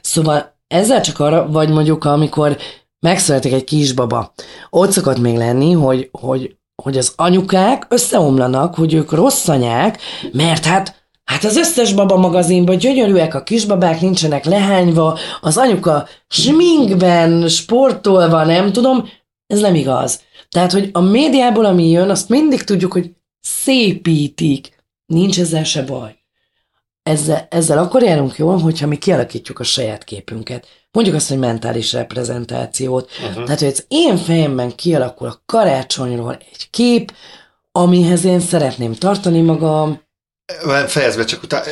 [0.00, 2.56] Szóval ezzel csak arra, vagy mondjuk amikor
[3.00, 4.32] megszületik egy kisbaba,
[4.70, 10.00] ott szokott még lenni, hogy, hogy, hogy az anyukák összeomlanak, hogy ők rossz anyák,
[10.32, 10.96] mert hát
[11.28, 18.72] Hát az összes baba magazinban gyönyörűek a kisbabák, nincsenek lehányva, az anyuka sminkben, sportolva, nem
[18.72, 19.08] tudom,
[19.46, 20.20] ez nem igaz.
[20.48, 24.84] Tehát, hogy a médiából, ami jön, azt mindig tudjuk, hogy szépítik.
[25.06, 26.17] Nincs ezzel se baj.
[27.08, 30.66] Ezzel, ezzel akkor járunk jól, hogyha mi kialakítjuk a saját képünket.
[30.92, 33.10] Mondjuk azt, hogy mentális reprezentációt.
[33.28, 33.44] Uh-huh.
[33.44, 37.12] Tehát, hogy az én fejemben kialakul a karácsonyról egy kép,
[37.72, 40.06] amihez én szeretném tartani magam,
[40.86, 41.64] Fejezve csak utána.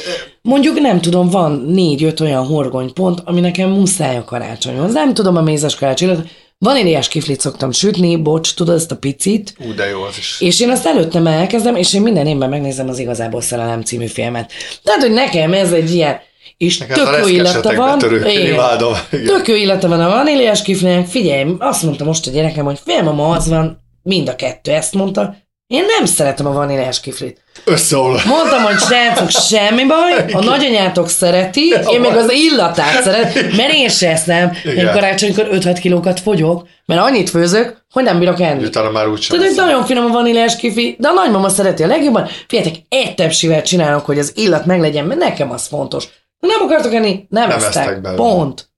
[0.43, 4.93] Mondjuk nem tudom, van négy-öt olyan horgonypont, ami nekem muszáj a karácsonyhoz.
[4.93, 6.29] Nem tudom a mézes karácsonyot.
[6.59, 9.55] Vaníliás kiflit szoktam sütni, bocs, tudod ezt a picit.
[9.67, 10.41] Ú, de jó az is.
[10.41, 14.53] És én azt előttem elkezdem, és én minden évben megnézem az Igazából Szerelem című filmet.
[14.83, 16.19] Tehát, hogy nekem ez egy ilyen,
[16.57, 17.99] és Nekem tök jó illata van.
[17.99, 18.53] törők, én Igen.
[18.53, 18.93] imádom.
[19.13, 19.27] Igen.
[19.27, 21.07] Tök jó illata van a vaníliás kiflinek.
[21.07, 25.37] Figyelj, azt mondta most a gyerekem, hogy félmama az van, mind a kettő ezt mondta.
[25.67, 27.45] Én nem szeretem a vaníliás kiflit.
[27.65, 28.25] Összeomlott.
[28.25, 33.89] Mondtam, hogy srácok, semmi baj, a nagyanyátok szereti, én meg az illatát szeretem, mert én
[33.89, 38.65] se eszem, én karácsonykor 5-6 kilókat fogyok, mert annyit főzök, hogy nem bírok enni.
[38.65, 39.27] Utána már úgy.
[39.29, 42.29] Tudod, hogy nagyon finom a vaníliás kifi, de a nagymama szereti a legjobban.
[42.49, 46.05] Figyeljetek, egy tepsivel csinálok, hogy az illat meglegyen, mert nekem az fontos.
[46.41, 48.01] Ha nem akartok enni, nem, Nem esztek.
[48.15, 48.69] Pont.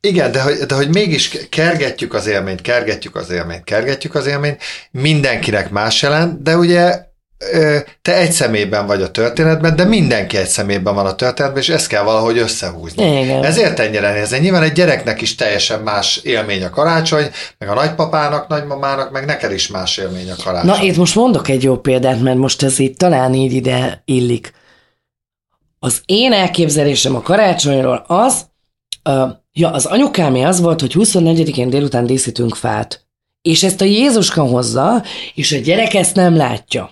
[0.00, 4.62] Igen, de hogy, de hogy mégis kergetjük az élményt, kergetjük az élményt, kergetjük az élményt,
[4.90, 7.06] mindenkinek más jelent, de ugye
[8.02, 11.86] te egy személyben vagy a történetben, de mindenki egy személyben van a történetben, és ezt
[11.86, 13.20] kell valahogy összehúzni.
[13.20, 13.44] Igen.
[13.44, 14.38] Ezért ennyire nehéz.
[14.38, 19.52] Nyilván egy gyereknek is teljesen más élmény a karácsony, meg a nagypapának, nagymamának, meg neked
[19.52, 20.70] is más élmény a karácsony.
[20.70, 24.52] Na, itt most mondok egy jó példát, mert most ez itt talán így ide illik.
[25.78, 28.46] Az én elképzelésem a karácsonyról az,
[29.52, 33.06] ja, az anyukámé az volt, hogy 24-én délután díszítünk fát.
[33.42, 35.02] És ezt a Jézuska hozza,
[35.34, 36.90] és a gyerek ezt nem látja.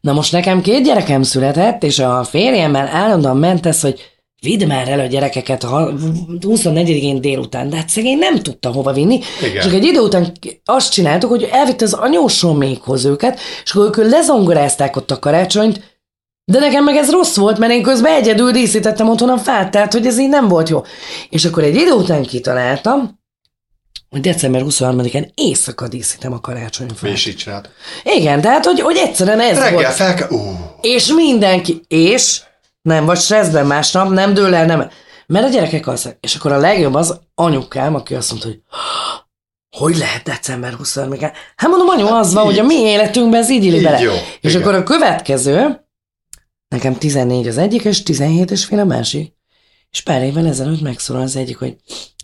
[0.00, 4.00] Na most nekem két gyerekem született, és a férjemmel állandóan ment ez, hogy
[4.40, 5.92] vidd már el a gyerekeket a
[6.40, 9.20] 24-én délután, de hát szegény nem tudta hova vinni.
[9.42, 9.62] Igen.
[9.62, 10.32] Csak egy idő után
[10.64, 15.91] azt csináltuk, hogy elvitte az anyósomékhoz őket, és akkor ők lezongorázták ott a karácsonyt,
[16.44, 19.92] de nekem meg ez rossz volt, mert én közben egyedül díszítettem otthon a fát, tehát
[19.92, 20.82] hogy ez így nem volt jó.
[21.28, 23.20] És akkor egy idő után kitaláltam,
[24.10, 27.26] hogy december 23-án éjszaka díszítem a karácsonyfát.
[27.26, 27.68] Így csinált.
[28.02, 29.86] Igen, tehát hogy, hogy egyszerűen ez Reggel volt.
[29.86, 30.28] fel kell...
[30.30, 32.40] Ú, És mindenki, és
[32.82, 34.90] nem vagy stresszben másnap, nem dől el, nem.
[35.26, 36.18] Mert a gyerekek alszanak.
[36.20, 38.60] És akkor a legjobb az anyukám, aki azt mondta, hogy
[39.76, 41.32] hogy lehet december 23-án?
[41.56, 44.00] Hát mondom, anyu, az van, hogy a mi életünkben ez így illik bele.
[44.00, 44.60] jó, És igen.
[44.62, 45.81] akkor a következő,
[46.72, 49.32] nekem 14 az egyik, és 17 és fél a másik.
[49.90, 51.76] És pár évvel ezelőtt megszólal az egyik, hogy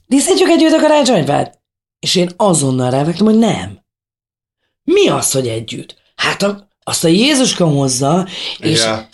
[0.07, 1.61] díszítjük együtt a karácsonyfát?
[1.99, 3.79] És én azonnal rávettem, hogy nem.
[4.85, 5.97] Mi az, hogy együtt?
[6.17, 8.27] Hát a, azt a Jézuska hozza,
[8.59, 9.09] és igen.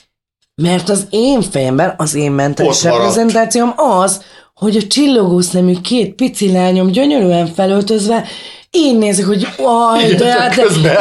[0.54, 4.22] mert az én fejemben, az én mentális reprezentációm az,
[4.54, 8.26] hogy a csillogó szemű két pici lányom gyönyörűen felöltözve
[8.74, 10.56] én nézik, hogy aj, Igen, de, hát,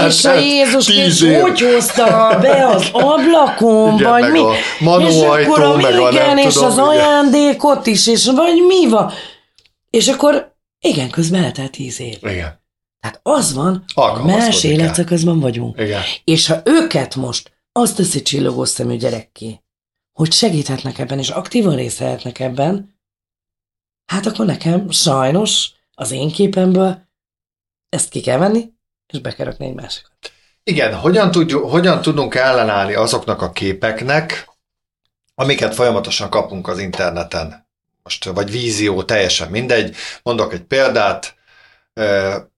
[0.08, 1.40] és a eltelt Jézus év.
[1.40, 4.40] hogy hozta be az ablakon, Igen, vagy mi?
[4.40, 6.88] a és akkor a, meg a igen, és tudom, az igen.
[6.88, 9.12] ajándékot is, és vagy mi van?
[9.90, 12.18] És akkor, igen, közben eltelt tíz év.
[12.22, 12.62] Igen.
[13.00, 15.80] Tehát az van, Alkalmazkodik más életszakaszban vagyunk.
[15.80, 16.02] Igen.
[16.24, 19.62] És ha őket most azt teszi csillogó szemű gyerekké,
[20.14, 22.96] hogy segíthetnek ebben, és aktívan részt vehetnek ebben,
[24.06, 27.12] hát akkor nekem sajnos az én képemből
[27.94, 28.72] ezt ki kell venni,
[29.14, 30.12] és be kell rakni egy másikat.
[30.64, 34.48] Igen, hogyan, tudjuk, hogyan tudunk ellenállni azoknak a képeknek,
[35.36, 37.68] amiket folyamatosan kapunk az interneten?
[38.04, 39.96] Most, vagy vízió, teljesen mindegy.
[40.24, 41.36] Mondok egy példát,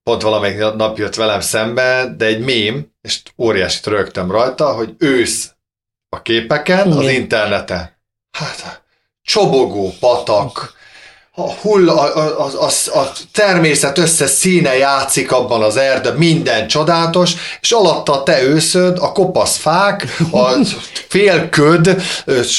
[0.03, 5.51] pont valamelyik nap jött velem szembe, de egy mém, és óriásit rögtem rajta, hogy ősz
[6.09, 7.13] a képeken az Igen.
[7.13, 7.97] interneten.
[8.31, 8.83] Hát,
[9.21, 10.73] csobogó patak,
[11.37, 17.33] a, hull, a, a, a, a, természet összes színe játszik abban az erdő, minden csodálatos,
[17.61, 20.49] és alatta a te őszöd, a kopasz fák, a
[21.07, 22.01] félköd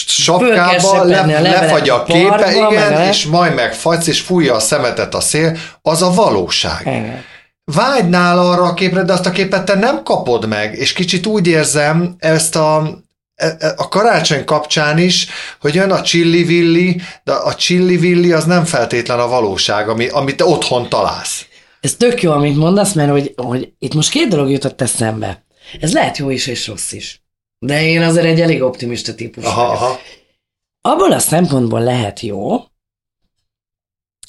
[0.06, 4.60] sapkába, le, a lefagy a képe, meg igen, a- és majd megfagysz, és fújja a
[4.60, 7.24] szemetet a szél, az a valóság Igen.
[7.64, 11.46] vágynál arra a képre, de azt a képet te nem kapod meg, és kicsit úgy
[11.46, 13.04] érzem ezt a,
[13.76, 15.28] a karácsony kapcsán is,
[15.60, 20.44] hogy jön a csillivilli, de a csillivilli az nem feltétlen a valóság, ami, amit te
[20.44, 21.46] otthon találsz.
[21.80, 25.44] Ez tök jó, amit mondasz, mert hogy, hogy itt most két dolog jutott eszembe.
[25.80, 27.22] Ez lehet jó is és rossz is.
[27.58, 29.74] De én azért egy elég optimista típus Aha, vagyok.
[29.74, 29.98] aha.
[30.80, 32.64] Abból a szempontból lehet jó,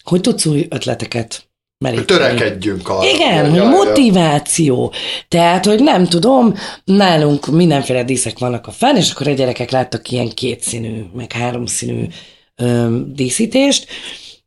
[0.04, 1.47] hogy tudsz új ötleteket
[1.78, 2.06] meríteni.
[2.06, 3.10] Törekedjünk arra.
[3.10, 4.94] Igen, hogy motiváció.
[5.28, 10.12] Tehát, hogy nem tudom, nálunk mindenféle díszek vannak a fán, és akkor a gyerekek láttak
[10.12, 12.08] ilyen kétszínű, meg háromszínű
[12.56, 13.88] öm, díszítést,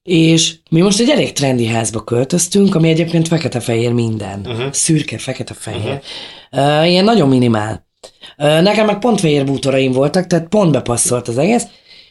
[0.03, 4.41] és mi most egy elég trendi házba költöztünk, ami egyébként fekete-fehér minden.
[4.45, 4.73] Uh-huh.
[4.73, 6.01] Szürke, fekete-fehér.
[6.51, 6.81] Uh-huh.
[6.81, 7.87] Uh, ilyen nagyon minimál.
[8.39, 11.67] Uh, nekem meg pont fehér bútoraim voltak, tehát pont bepasszolt az egész,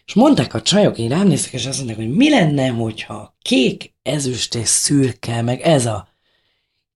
[0.10, 3.94] és mondták a csajok, én rám néztek, és azt mondták, hogy mi lenne, hogyha kék,
[4.04, 6.08] ezüst és szürke, meg ez a...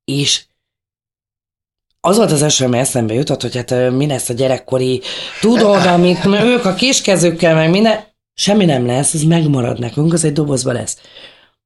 [0.06, 0.44] És
[2.00, 5.02] az volt az első, ami eszembe jutott, hogy hát mi lesz a gyerekkori,
[5.42, 10.34] tudod, amit ők a kiskezükkel, meg minden, semmi nem lesz, ez megmarad nekünk, az egy
[10.34, 10.98] dobozba lesz.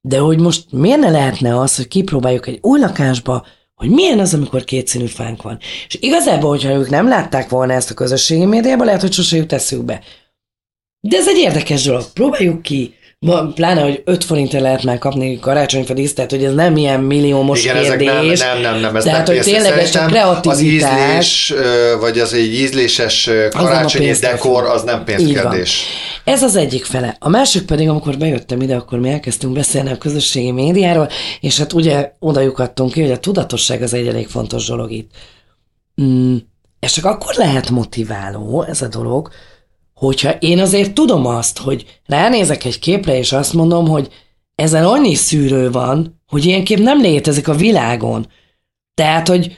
[0.00, 4.34] De hogy most miért ne lehetne az, hogy kipróbáljuk egy új lakásba, hogy milyen az,
[4.34, 5.58] amikor kétszínű fánk van.
[5.86, 9.52] És igazából, hogyha ők nem látták volna ezt a közösségi médiában, lehet, hogy sose jut
[9.52, 10.02] eszükbe.
[11.00, 12.04] De ez egy érdekes dolog.
[12.12, 12.92] Próbáljuk ki.
[13.20, 17.00] Ma, pláne, hogy 5 forintért lehet már kapni karácsonyfa díszt, tehát hogy ez nem ilyen
[17.00, 18.38] milliómos Igen, ezek kérdés.
[18.40, 20.90] nem, nem, nem, nem, ez Tehát, nem hogy tényleg ez csak Szerintem Az kreativitás.
[20.90, 21.54] ízlés,
[22.00, 25.82] vagy az egy ízléses a karácsonyi pénztől dekor, az nem pénzkérdés.
[26.24, 27.16] Ez az egyik fele.
[27.18, 31.08] A másik pedig, amikor bejöttem ide, akkor mi elkezdtünk beszélni a közösségi médiáról,
[31.40, 35.10] és hát ugye oda lyukadtunk ki, hogy a tudatosság az egy elég fontos dolog itt.
[36.02, 36.36] Mm,
[36.80, 39.28] és csak akkor lehet motiváló ez a dolog,
[39.98, 44.08] hogyha én azért tudom azt, hogy ránézek egy képre, és azt mondom, hogy
[44.54, 48.26] ezen annyi szűrő van, hogy ilyen kép nem létezik a világon.
[48.94, 49.56] Tehát, hogy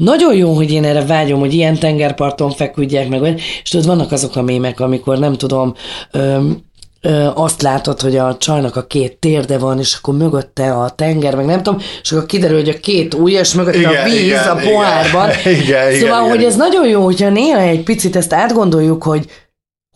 [0.00, 4.36] nagyon jó, hogy én erre vágyom, hogy ilyen tengerparton feküdjek meg, és tudod, vannak azok
[4.36, 5.74] a mémek, amikor nem tudom,
[6.10, 6.62] öm,
[7.00, 11.34] ö, azt látod, hogy a csajnak a két térde van, és akkor mögötte a tenger,
[11.34, 14.20] meg nem tudom, és akkor kiderül, hogy a két ujja, és mögötte Igen, a víz
[14.20, 15.30] igen, a pohárban.
[15.44, 15.60] igen.
[15.60, 16.68] Igen, szóval, igen, hogy ez igen.
[16.68, 19.26] nagyon jó, hogyha néha egy picit ezt átgondoljuk, hogy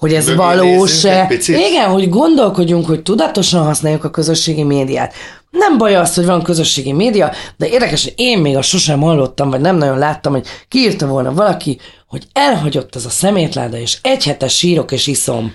[0.02, 1.04] hogy ez valós.
[1.46, 5.14] Igen, hogy gondolkodjunk, hogy tudatosan használjuk a közösségi médiát.
[5.50, 9.50] Nem baj az, hogy van közösségi média, de érdekes, hogy én még azt sosem hallottam,
[9.50, 14.24] vagy nem nagyon láttam, hogy kiírta volna valaki, hogy elhagyott ez a szemétláda, és egy
[14.24, 15.54] hete sírok és iszom.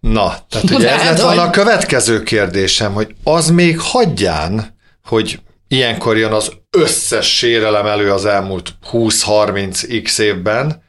[0.00, 4.76] Na, tehát ugye ez hát, lett volna hogy- a következő kérdésem, hogy az még hagyján,
[5.04, 10.84] hogy ilyenkor jön az összes sérelem elő az elmúlt 20-30 x évben,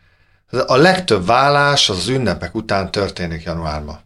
[0.68, 4.00] a legtöbb vállás az, ünnepek után történik januárban.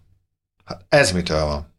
[0.66, 1.70] Hát ez mitől van?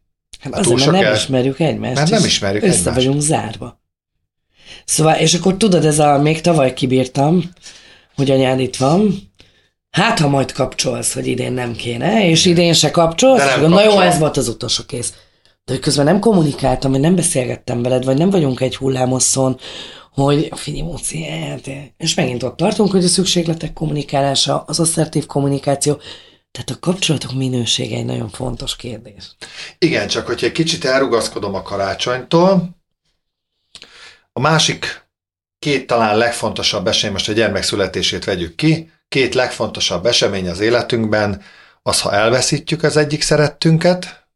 [0.40, 1.94] Hát Hát túl azért, mert nem el- ismerjük egymást.
[1.94, 2.96] Mert nem ismerjük össze egymást.
[2.96, 3.80] vagyunk zárva.
[4.84, 7.50] Szóval, és akkor tudod, ez a, még tavaly kibírtam,
[8.14, 9.30] hogy anyád itt van,
[9.90, 13.68] hát ha majd kapcsolsz, hogy idén nem kéne, és idén se kapcsolsz, De nem akkor,
[13.68, 14.04] na jó, kapcsol.
[14.04, 15.12] ez volt az utolsó kész.
[15.64, 19.58] De hogy közben nem kommunikáltam, vagy nem beszélgettem veled, vagy nem vagyunk egy hullámosszon,
[20.14, 26.00] hogy figyelj, Móci, hát, és megint ott tartunk, hogy a szükségletek kommunikálása, az asszertív kommunikáció,
[26.50, 29.36] tehát a kapcsolatok minősége egy nagyon fontos kérdés.
[29.78, 32.80] Igen, csak hogyha egy kicsit elrugaszkodom a karácsonytól,
[34.32, 35.06] a másik
[35.58, 41.42] két talán legfontosabb esemény, most a gyermek születését vegyük ki, két legfontosabb esemény az életünkben,
[41.82, 44.26] az, ha elveszítjük az egyik szerettünket,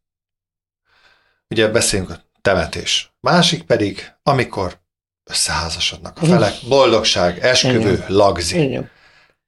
[1.48, 3.14] ugye beszélünk a temetés.
[3.20, 4.78] Másik pedig, amikor
[5.30, 8.04] összeházasodnak a felek, boldogság, esküvő, Igen.
[8.08, 8.62] lagzi.
[8.62, 8.90] Igen.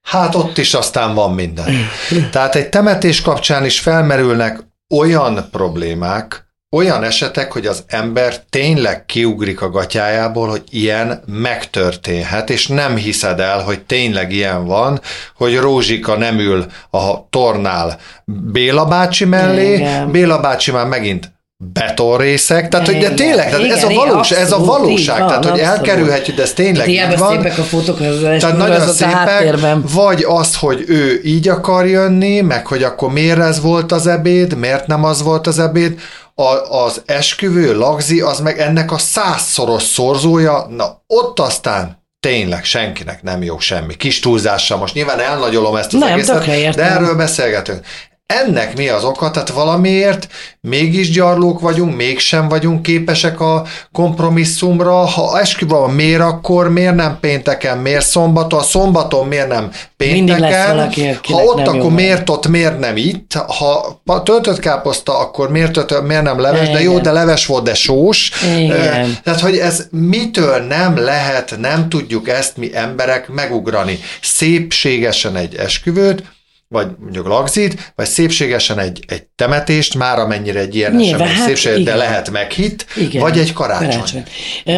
[0.03, 1.89] Hát ott is aztán van minden.
[2.31, 4.61] Tehát egy temetés kapcsán is felmerülnek
[4.95, 12.67] olyan problémák, olyan esetek, hogy az ember tényleg kiugrik a gatyájából, hogy ilyen megtörténhet, és
[12.67, 15.01] nem hiszed el, hogy tényleg ilyen van,
[15.37, 20.11] hogy Rózsika nem ül a tornál Béla bácsi mellé, Igen.
[20.11, 21.33] Béla bácsi már megint
[21.65, 23.17] betonrészek, tehát hogy de Igen.
[23.17, 25.79] tényleg, tehát ez a Igen, valós, ez a valóság, van, tehát hogy abszolút.
[25.79, 27.31] elkerülhetjük, de ez tényleg így van.
[27.33, 29.85] szépek a fotók, az Tehát nagyon az a szépek, háttérben.
[29.93, 34.55] vagy az, hogy ő így akar jönni, meg hogy akkor miért ez volt az ebéd,
[34.57, 36.01] miért nem az volt az ebéd,
[36.35, 36.53] a,
[36.85, 43.43] az esküvő, lagzi, az meg ennek a százszoros szorzója, na ott aztán tényleg senkinek nem
[43.43, 43.97] jó semmi.
[43.97, 47.87] Kis túlzással most nyilván elnagyolom ezt az Nem, egészet, de erről beszélgetünk.
[48.35, 49.31] Ennek mi az oka?
[49.31, 50.29] Tehát valamiért
[50.61, 54.93] mégis gyarlók vagyunk, mégsem vagyunk képesek a kompromisszumra.
[54.93, 60.77] Ha esküvő van, miért akkor, miért nem pénteken, miért szombaton, a szombaton miért nem pénteken,
[60.77, 61.93] valaki, ha ott, akkor van.
[61.93, 66.83] miért ott, miért nem itt, ha töltött káposzta, akkor miért, töltött, miért nem leves, de
[66.83, 68.31] jó, de leves volt, de sós.
[68.59, 69.19] Igen.
[69.23, 73.99] Tehát, hogy ez mitől nem lehet, nem tudjuk ezt mi emberek megugrani.
[74.21, 76.23] Szépségesen egy esküvőt,
[76.69, 81.47] vagy mondjuk lagzit, vagy szépségesen egy, egy temetést, már amennyire egy ilyen Nyilván, esemény hát
[81.47, 83.23] szépség, de lehet meghitt, Igen.
[83.23, 83.89] vagy egy karácsony.
[83.89, 84.25] karácsony.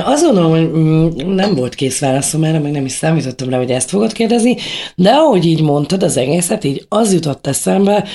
[0.04, 3.70] Azt gondolom, hogy mm, nem volt kész válaszom erre, meg nem is számítottam rá, hogy
[3.70, 4.56] ezt fogod kérdezni,
[4.94, 8.08] de ahogy így mondtad az egészet, így az jutott eszembe,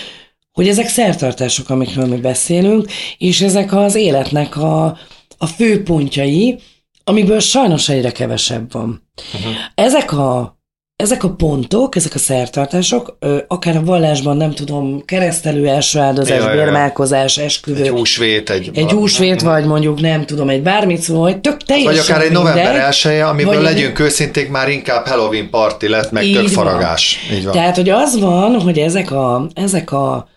[0.52, 4.98] hogy ezek szertartások, amikről mi beszélünk, és ezek az életnek a,
[5.38, 6.60] a főpontjai,
[7.04, 9.10] amiből sajnos egyre kevesebb van.
[9.34, 9.54] Uh-huh.
[9.76, 10.55] Ezek a
[10.96, 13.18] ezek a pontok, ezek a szertartások,
[13.48, 17.84] akár a vallásban, nem tudom, keresztelő első áldozás, ja, bérmálkozás, esküvő.
[17.84, 18.72] Egy húsvét, egy...
[18.74, 22.32] Egy húsvét, vagy mondjuk nem tudom, egy bármit szó, vagy tök teljesen Vagy akár egy
[22.32, 24.06] november elsője, amiből legyünk egy...
[24.06, 27.18] őszinték, már inkább Halloween party lett, meg tök faragás.
[27.34, 27.54] Így van.
[27.54, 30.28] Tehát, hogy az van, hogy ezek a, ezek a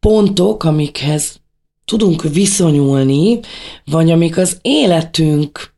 [0.00, 1.40] pontok, amikhez
[1.84, 3.40] tudunk viszonyulni,
[3.84, 5.73] vagy amik az életünk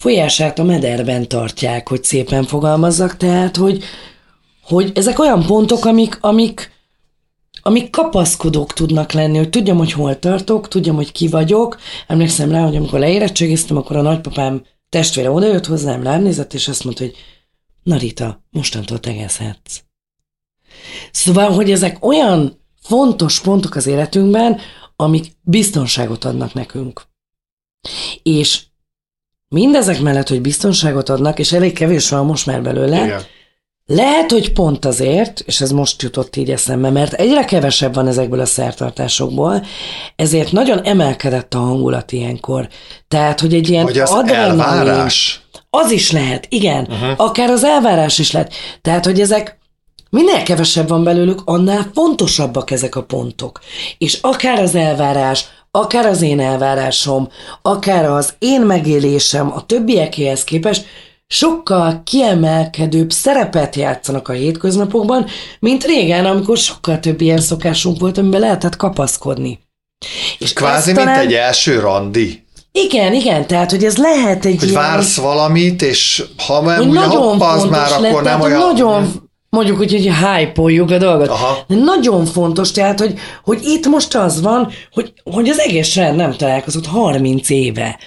[0.00, 3.84] folyását a mederben tartják, hogy szépen fogalmazzak, tehát, hogy,
[4.62, 6.72] hogy ezek olyan pontok, amik, amik,
[7.62, 11.78] amik kapaszkodók tudnak lenni, hogy tudjam, hogy hol tartok, tudjam, hogy ki vagyok.
[12.06, 16.84] Emlékszem rá, hogy amikor leérettségiztem, akkor a nagypapám testvére odajött hozzám, rám nézett, és azt
[16.84, 17.14] mondta, hogy
[17.82, 19.80] na Rita, mostantól tegezhetsz.
[21.12, 24.60] Szóval, hogy ezek olyan fontos pontok az életünkben,
[24.96, 27.02] amik biztonságot adnak nekünk.
[28.22, 28.68] És
[29.54, 33.22] mindezek mellett, hogy biztonságot adnak, és elég kevés van most már belőle, Igen.
[33.86, 38.40] lehet, hogy pont azért, és ez most jutott így eszembe, mert egyre kevesebb van ezekből
[38.40, 39.64] a szertartásokból,
[40.16, 42.68] ezért nagyon emelkedett a hangulat ilyenkor.
[43.08, 45.40] Tehát, hogy egy ilyen az adrenalin, elvárás.
[45.70, 46.86] Az is lehet, igen.
[46.90, 47.12] Uh-huh.
[47.16, 48.52] Akár az elvárás is lehet.
[48.82, 49.58] Tehát, hogy ezek
[50.10, 53.60] Minél kevesebb van belőlük, annál fontosabbak ezek a pontok.
[53.98, 57.28] És akár az elvárás, akár az én elvárásom,
[57.62, 60.86] akár az én megélésem a többiekéhez képest
[61.26, 65.26] sokkal kiemelkedőbb szerepet játszanak a hétköznapokban,
[65.58, 69.58] mint régen, amikor sokkal több ilyen szokásunk volt, amiben lehetett kapaszkodni.
[70.38, 71.08] És Kvázi, talán...
[71.08, 72.44] mint egy első randi.
[72.72, 74.82] Igen, igen, tehát, hogy ez lehet egy Hogy ilyen...
[74.82, 78.60] vársz valamit, és ha nem úgy hopp, az már akkor nem olyan...
[78.60, 80.62] Nagyon mondjuk úgy, hogy hype
[80.94, 81.28] a dolgot.
[81.28, 81.64] Aha.
[81.66, 86.16] De nagyon fontos, tehát, hogy, hogy itt most az van, hogy, hogy az egész rend
[86.16, 87.98] nem találkozott 30 éve.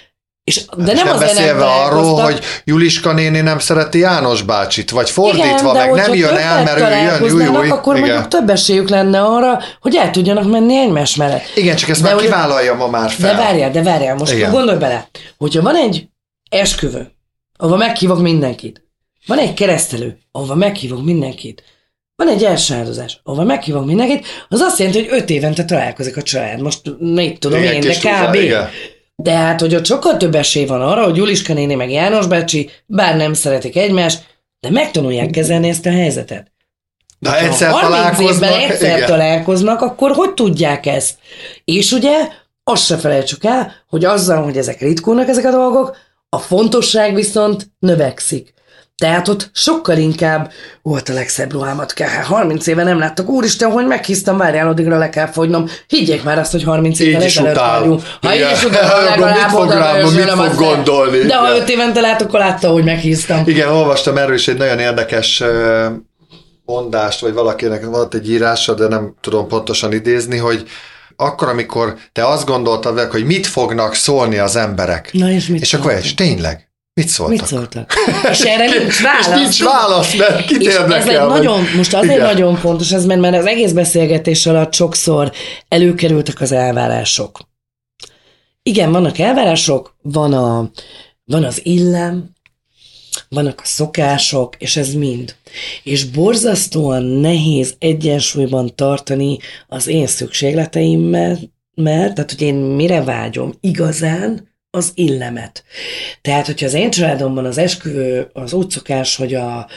[0.44, 4.90] És, de és nem, nem beszélve nem arról, hogy Juliska néni nem szereti János bácsit,
[4.90, 7.70] vagy fordítva, igen, meg nem jön el, mert ő jön, júj, júj.
[7.70, 8.10] akkor igen.
[8.10, 11.44] mondjuk több esélyük lenne arra, hogy el tudjanak menni egymás mellett.
[11.56, 13.36] Igen, csak ezt de már hogy, kivállalja ma már fel.
[13.36, 14.52] De várjál, de várjál, most igen.
[14.52, 16.08] gondolj bele, hogyha van egy
[16.50, 17.12] esküvő,
[17.58, 18.83] ahol meghívok mindenkit,
[19.26, 21.64] van egy keresztelő, ahova meghívok mindenkit.
[22.16, 26.22] Van egy első áldozás, ahova meghívok mindenkit, az azt jelenti, hogy öt évente találkozik a
[26.22, 26.62] család.
[26.62, 28.38] Most mit tudom igen, én, de kb.
[29.16, 32.70] De hát, hogy ott sokkal több esély van arra, hogy Juliska néni meg János bácsi,
[32.86, 34.26] bár nem szeretik egymást,
[34.60, 36.52] de megtanulják kezelni ezt a helyzetet.
[37.20, 39.08] De ha egyszer találkoznak, egyszer igen.
[39.08, 41.18] találkoznak, akkor hogy tudják ezt?
[41.66, 42.28] És ugye
[42.64, 45.98] azt se felejtsük el, hogy azzal, hogy ezek ritkulnak ezek a dolgok,
[46.30, 48.53] a fontosság viszont növekszik.
[48.98, 52.24] Tehát ott sokkal inkább volt a legszebb ruhámat kell.
[52.24, 53.30] 30 éve nem láttak.
[53.30, 55.70] Úristen, hogy meghisztam, várjál, addigra le kell fogynom.
[55.88, 58.02] Higgyék már azt, hogy 30 éve ezelőtt vagyunk.
[58.22, 61.20] Ha így is utál, legalább mit fog, rám, mit fog gondolni?
[61.20, 63.44] De ha 5 évente látok, akkor látta, hogy meghisztam.
[63.46, 65.44] Igen, olvastam erről is egy nagyon érdekes
[66.66, 70.64] mondást, vagy valakinek volt egy írása, de nem tudom pontosan idézni, hogy
[71.16, 75.10] akkor, amikor te azt gondoltad, hogy mit fognak szólni az emberek.
[75.12, 77.38] Na és mit És akkor és tényleg, Mit szóltak?
[77.38, 77.94] Mit szóltak?
[78.32, 79.28] És erre nincs válasz.
[79.28, 82.26] És nincs válasz, mert kit és ez egy nagyon, most azért Igen.
[82.26, 85.32] nagyon fontos ez, mert, mert az egész beszélgetés alatt sokszor
[85.68, 87.40] előkerültek az elvárások.
[88.64, 90.72] Igen, vannak elvárások, van, a,
[91.26, 92.32] van az illem,
[93.30, 95.36] vannak a szokások, és ez mind.
[95.84, 99.38] És borzasztóan nehéz egyensúlyban tartani
[99.68, 101.40] az én szükségleteimmel,
[101.76, 105.64] mert, tehát hogy én mire vágyom igazán, az illemet.
[106.22, 109.68] Tehát, hogyha az én családomban az esküvő, az úgy szokás, hogy a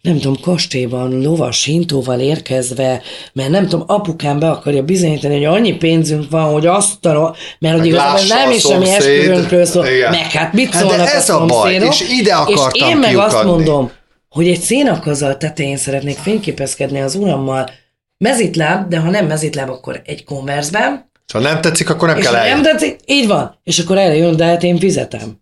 [0.00, 5.76] nem tudom, kastélyban lovas hintóval érkezve, mert nem tudom, apukám be akarja bizonyítani, hogy annyi
[5.76, 10.10] pénzünk van, hogy azt a, mert hogy igazából nem is semmi esküvőnkről szól, Igen.
[10.10, 13.08] meg hát mit hát szólnak ez a, a baj, és ide akartam És én meg
[13.08, 13.34] kiukadni.
[13.34, 13.90] azt mondom,
[14.28, 17.70] hogy egy szénakazal tetején szeretnék fényképezkedni az urammal,
[18.18, 22.34] mezitláb, de ha nem mezitláb, akkor egy konverzben, ha nem tetszik, akkor nem és kell
[22.34, 22.60] eljönni.
[22.60, 23.58] nem tetszik, így van.
[23.62, 25.40] És akkor erre jön, de hát én fizetem.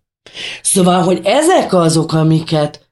[0.61, 2.85] Szóval, hogy ezek azok, amiket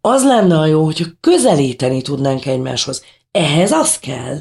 [0.00, 3.04] az lenne a jó, hogyha közelíteni tudnánk egymáshoz.
[3.30, 4.38] Ehhez az kell,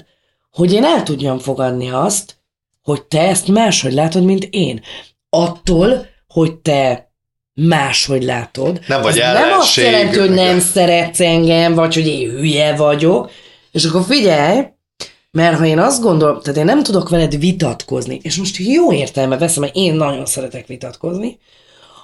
[0.51, 2.37] hogy én el tudjam fogadni azt,
[2.83, 4.81] hogy te ezt máshogy látod, mint én.
[5.29, 7.11] Attól, hogy te
[7.53, 8.79] máshogy látod.
[8.87, 13.31] Nem vagy Nem azt jelenti, hogy nem szeretsz engem, vagy hogy én hülye vagyok.
[13.71, 14.65] És akkor figyelj,
[15.37, 19.37] mert ha én azt gondolom, tehát én nem tudok veled vitatkozni, és most jó értelme
[19.37, 21.39] veszem, mert én nagyon szeretek vitatkozni,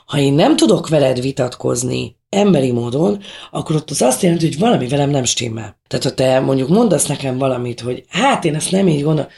[0.06, 3.22] ha én nem tudok veled vitatkozni emberi módon,
[3.52, 5.78] akkor ott az azt jelenti, hogy valami velem nem stimmel.
[5.88, 9.30] Tehát ha te mondjuk mondasz nekem valamit, hogy hát én ezt nem így gondolom,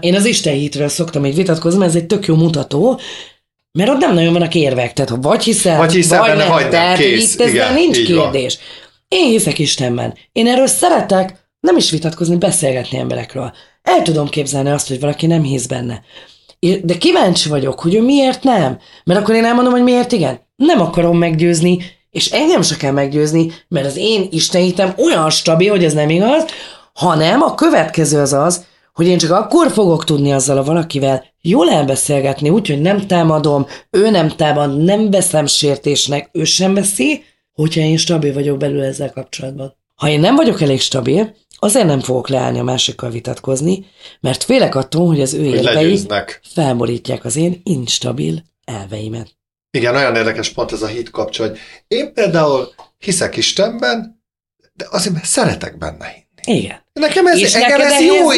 [0.00, 3.00] én az Isten hitről szoktam így vitatkozni, mert ez egy tök jó mutató,
[3.72, 6.70] Mert ott nem nagyon vannak érvek, tehát ha vagy hiszel, Vagy hiszel benne, vagy nem.
[6.70, 7.34] tehát Kész.
[7.34, 8.30] itt ezzel Igen, nincs így van.
[8.30, 8.58] kérdés.
[9.08, 10.14] Én hiszek Istenben.
[10.32, 13.52] Én erről szeretek nem is vitatkozni, beszélgetni emberekről.
[13.82, 16.02] El tudom képzelni azt, hogy valaki nem hisz benne.
[16.82, 18.78] De kíváncsi vagyok, hogy ő miért nem.
[19.04, 20.40] Mert akkor én elmondom, hogy miért igen.
[20.56, 21.78] Nem akarom meggyőzni,
[22.10, 26.44] és engem se kell meggyőzni, mert az én istenítem olyan stabil, hogy ez nem igaz,
[26.94, 31.70] hanem a következő az az, hogy én csak akkor fogok tudni azzal a valakivel jól
[31.70, 37.96] elbeszélgetni, úgyhogy nem támadom, ő nem támad, nem veszem sértésnek, ő sem veszi, hogyha én
[37.96, 39.76] stabil vagyok belül ezzel kapcsolatban.
[39.94, 43.86] Ha én nem vagyok elég stabil, azért nem fogok leállni a másikkal vitatkozni,
[44.20, 46.40] mert félek attól, hogy az ő Hogy érvei legyőznek.
[46.52, 49.38] felborítják az én instabil elveimet.
[49.70, 51.50] Igen, olyan érdekes pont ez a hit kapcsolat.
[51.50, 51.58] hogy
[51.88, 54.22] Én például hiszek Istenben,
[54.74, 56.58] de azért mert szeretek benne hinni.
[56.58, 56.84] Igen.
[57.00, 58.32] Nekem ez, És neked ez jó,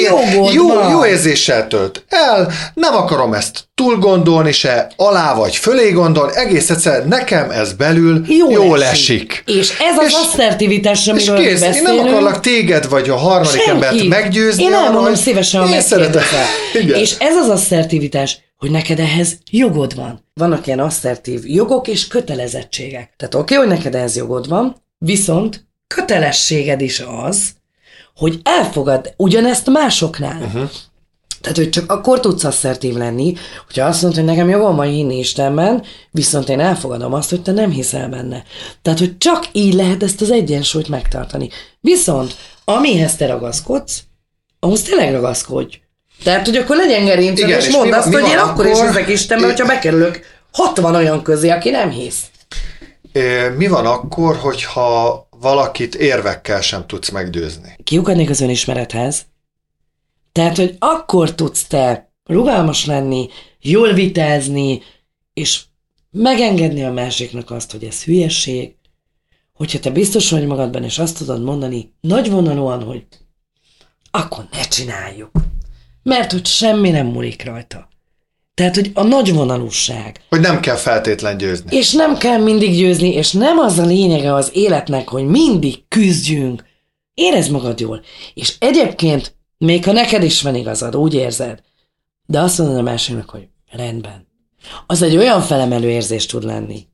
[0.52, 0.90] jó, van.
[0.90, 6.70] jó érzéssel tölt el, nem akarom ezt túl gondolni se, alá vagy fölé gondolni, egész
[6.70, 9.30] egyszerűen nekem ez belül Jó jól esik.
[9.30, 9.42] esik.
[9.58, 13.60] És ez az És- asszertivitás, És amiről kész, én nem akarlak téged vagy a harmadik
[13.60, 13.72] Senkit.
[13.84, 14.62] embert meggyőzni.
[14.62, 16.22] Én elmondom szívesen, én szeretem.
[17.02, 20.24] És ez az asszertivitás, hogy neked ehhez jogod van.
[20.34, 23.14] Vannak ilyen asszertív jogok és kötelezettségek.
[23.16, 27.38] Tehát oké, hogy neked ehhez jogod van, viszont kötelességed is az,
[28.22, 30.42] hogy elfogad ugyanezt másoknál.
[30.42, 30.70] Uh-huh.
[31.40, 33.34] Tehát, hogy csak akkor tudsz asszertív lenni,
[33.66, 37.52] hogyha azt mondod, hogy nekem jogom van hinni Istenben, viszont én elfogadom azt, hogy te
[37.52, 38.42] nem hiszel benne.
[38.82, 41.48] Tehát, hogy csak így lehet ezt az egyensúlyt megtartani.
[41.80, 44.02] Viszont, amihez te ragaszkodsz,
[44.60, 45.80] ahhoz tényleg ragaszkodj.
[46.24, 49.08] Tehát, hogy akkor legyen gerinced, és mondd mi- azt, mi hogy én akkor is hiszek
[49.08, 50.20] Istenben, hogyha bekerülök
[50.52, 52.20] 60 olyan közé, aki nem hisz.
[53.56, 57.76] Mi van akkor, hogyha valakit érvekkel sem tudsz meggyőzni?
[57.84, 59.26] kiukadnék az önismerethez.
[60.32, 63.28] Tehát, hogy akkor tudsz te rugalmas lenni,
[63.60, 64.82] jól vitázni,
[65.32, 65.62] és
[66.10, 68.74] megengedni a másiknak azt, hogy ez hülyeség,
[69.52, 73.06] hogyha te biztos vagy magadban, és azt tudod mondani nagyvonalúan, hogy
[74.10, 75.30] akkor ne csináljuk.
[76.02, 77.88] Mert hogy semmi nem múlik rajta.
[78.54, 81.76] Tehát, hogy a nagyvonalúság, Hogy nem kell feltétlen győzni.
[81.76, 86.64] és nem kell mindig győzni, és nem az a lényege az életnek, hogy mindig küzdjünk.
[87.14, 88.02] Érezd magad jól.
[88.34, 91.58] És egyébként, még ha neked is van igazad, úgy érzed,
[92.26, 94.26] de azt mondod a másiknak, hogy rendben.
[94.86, 96.86] Az egy olyan felemelő érzés tud lenni.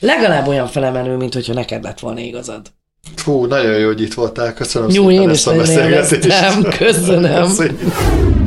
[0.00, 2.72] Legalább olyan felemelő, mint hogyha neked lett volna igazad.
[3.16, 4.54] Fú, nagyon jó, hogy itt voltál.
[4.54, 6.76] Köszönöm Jó, szépen én is ezt a beszélgetést.
[6.76, 7.46] Köszönöm.
[7.46, 8.43] Köszönjük.